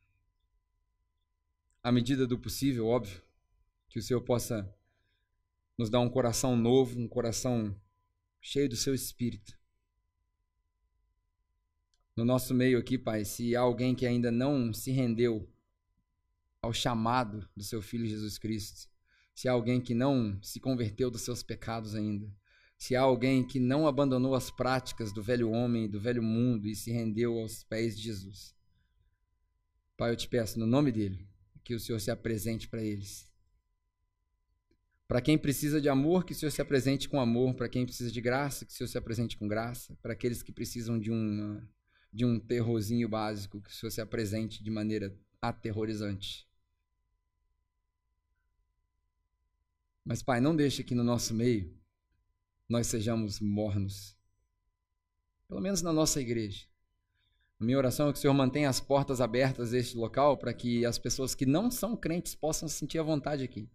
[1.83, 3.21] à medida do possível, óbvio,
[3.89, 4.73] que o Senhor possa
[5.77, 7.75] nos dar um coração novo, um coração
[8.41, 9.59] cheio do seu espírito.
[12.15, 15.53] No nosso meio aqui, Pai, se há alguém que ainda não se rendeu
[16.63, 18.89] ao chamado do seu Filho Jesus Cristo,
[19.35, 22.33] se há alguém que não se converteu dos seus pecados ainda,
[22.77, 26.77] se há alguém que não abandonou as práticas do velho homem, do velho mundo e
[26.77, 28.57] se rendeu aos pés de Jesus,
[29.99, 31.29] Pai, eu te peço, no nome dele,
[31.65, 33.29] que o Senhor se apresente para eles.
[35.09, 37.55] Para quem precisa de amor, que o Senhor se apresente com amor.
[37.55, 39.99] Para quem precisa de graça, que o Senhor se apresente com graça.
[40.01, 41.61] Para aqueles que precisam de, um
[42.13, 46.49] de um terrorzinho básico, que o Senhor se apresente de maneira aterrorizante.
[50.05, 51.77] Mas, Pai, não deixe que no nosso meio
[52.69, 54.17] nós sejamos mornos.
[55.49, 56.69] Pelo menos na nossa igreja.
[57.61, 60.87] A minha oração é que o Senhor mantenha as portas abertas deste local para que
[60.87, 63.69] as pessoas que não são crentes possam sentir a vontade aqui.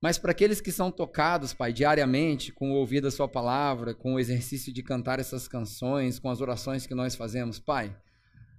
[0.00, 4.14] Mas para aqueles que são tocados, Pai, diariamente, com o ouvir da Sua palavra, com
[4.14, 7.94] o exercício de cantar essas canções, com as orações que nós fazemos, Pai,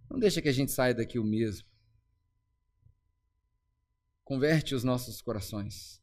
[0.10, 1.68] não deixa que a gente saia daqui o mesmo.
[4.24, 6.02] Converte os nossos corações.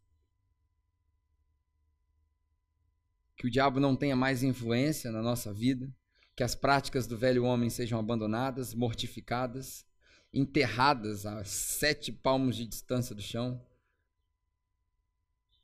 [3.37, 5.91] Que o diabo não tenha mais influência na nossa vida
[6.41, 9.85] que as práticas do velho homem sejam abandonadas, mortificadas,
[10.33, 13.63] enterradas a sete palmos de distância do chão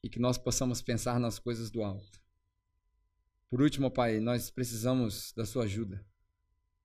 [0.02, 2.20] e que nós possamos pensar nas coisas do alto.
[3.48, 6.04] Por último, Pai, nós precisamos da Sua ajuda.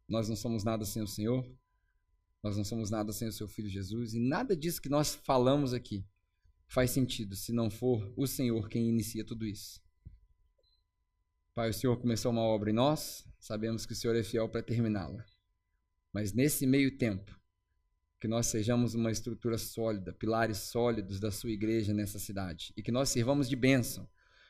[0.07, 1.45] Nós não somos nada sem o Senhor,
[2.41, 5.73] nós não somos nada sem o Seu Filho Jesus, e nada disso que nós falamos
[5.73, 6.07] aqui
[6.65, 9.81] faz sentido se não for o Senhor quem inicia tudo isso.
[11.53, 14.63] Pai, o Senhor começou uma obra em nós, sabemos que o Senhor é fiel para
[14.63, 15.25] terminá-la.
[16.13, 17.37] Mas nesse meio tempo,
[18.21, 22.91] que nós sejamos uma estrutura sólida, pilares sólidos da sua igreja nessa cidade e que
[22.91, 24.07] nós sirvamos de bênção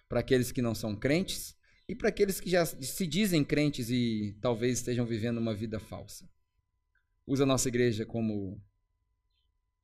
[0.07, 4.37] para aqueles que não são crentes e para aqueles que já se dizem crentes e
[4.39, 6.29] talvez estejam vivendo uma vida falsa.
[7.25, 8.61] Usa a nossa igreja como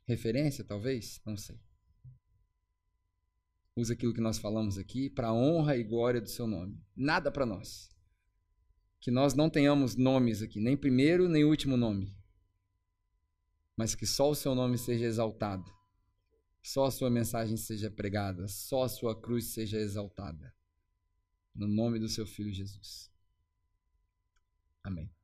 [0.05, 1.19] referência, talvez?
[1.25, 1.57] Não sei.
[3.77, 6.77] Usa aquilo que nós falamos aqui para a honra e glória do seu nome.
[6.93, 7.89] Nada para nós.
[8.99, 12.17] Que nós não tenhamos nomes aqui, nem primeiro nem último nome
[13.77, 15.71] mas que só o seu nome seja exaltado,
[16.63, 20.53] só a sua mensagem seja pregada, só a sua cruz seja exaltada.
[21.53, 23.11] No nome do seu filho Jesus.
[24.83, 25.16] Amém.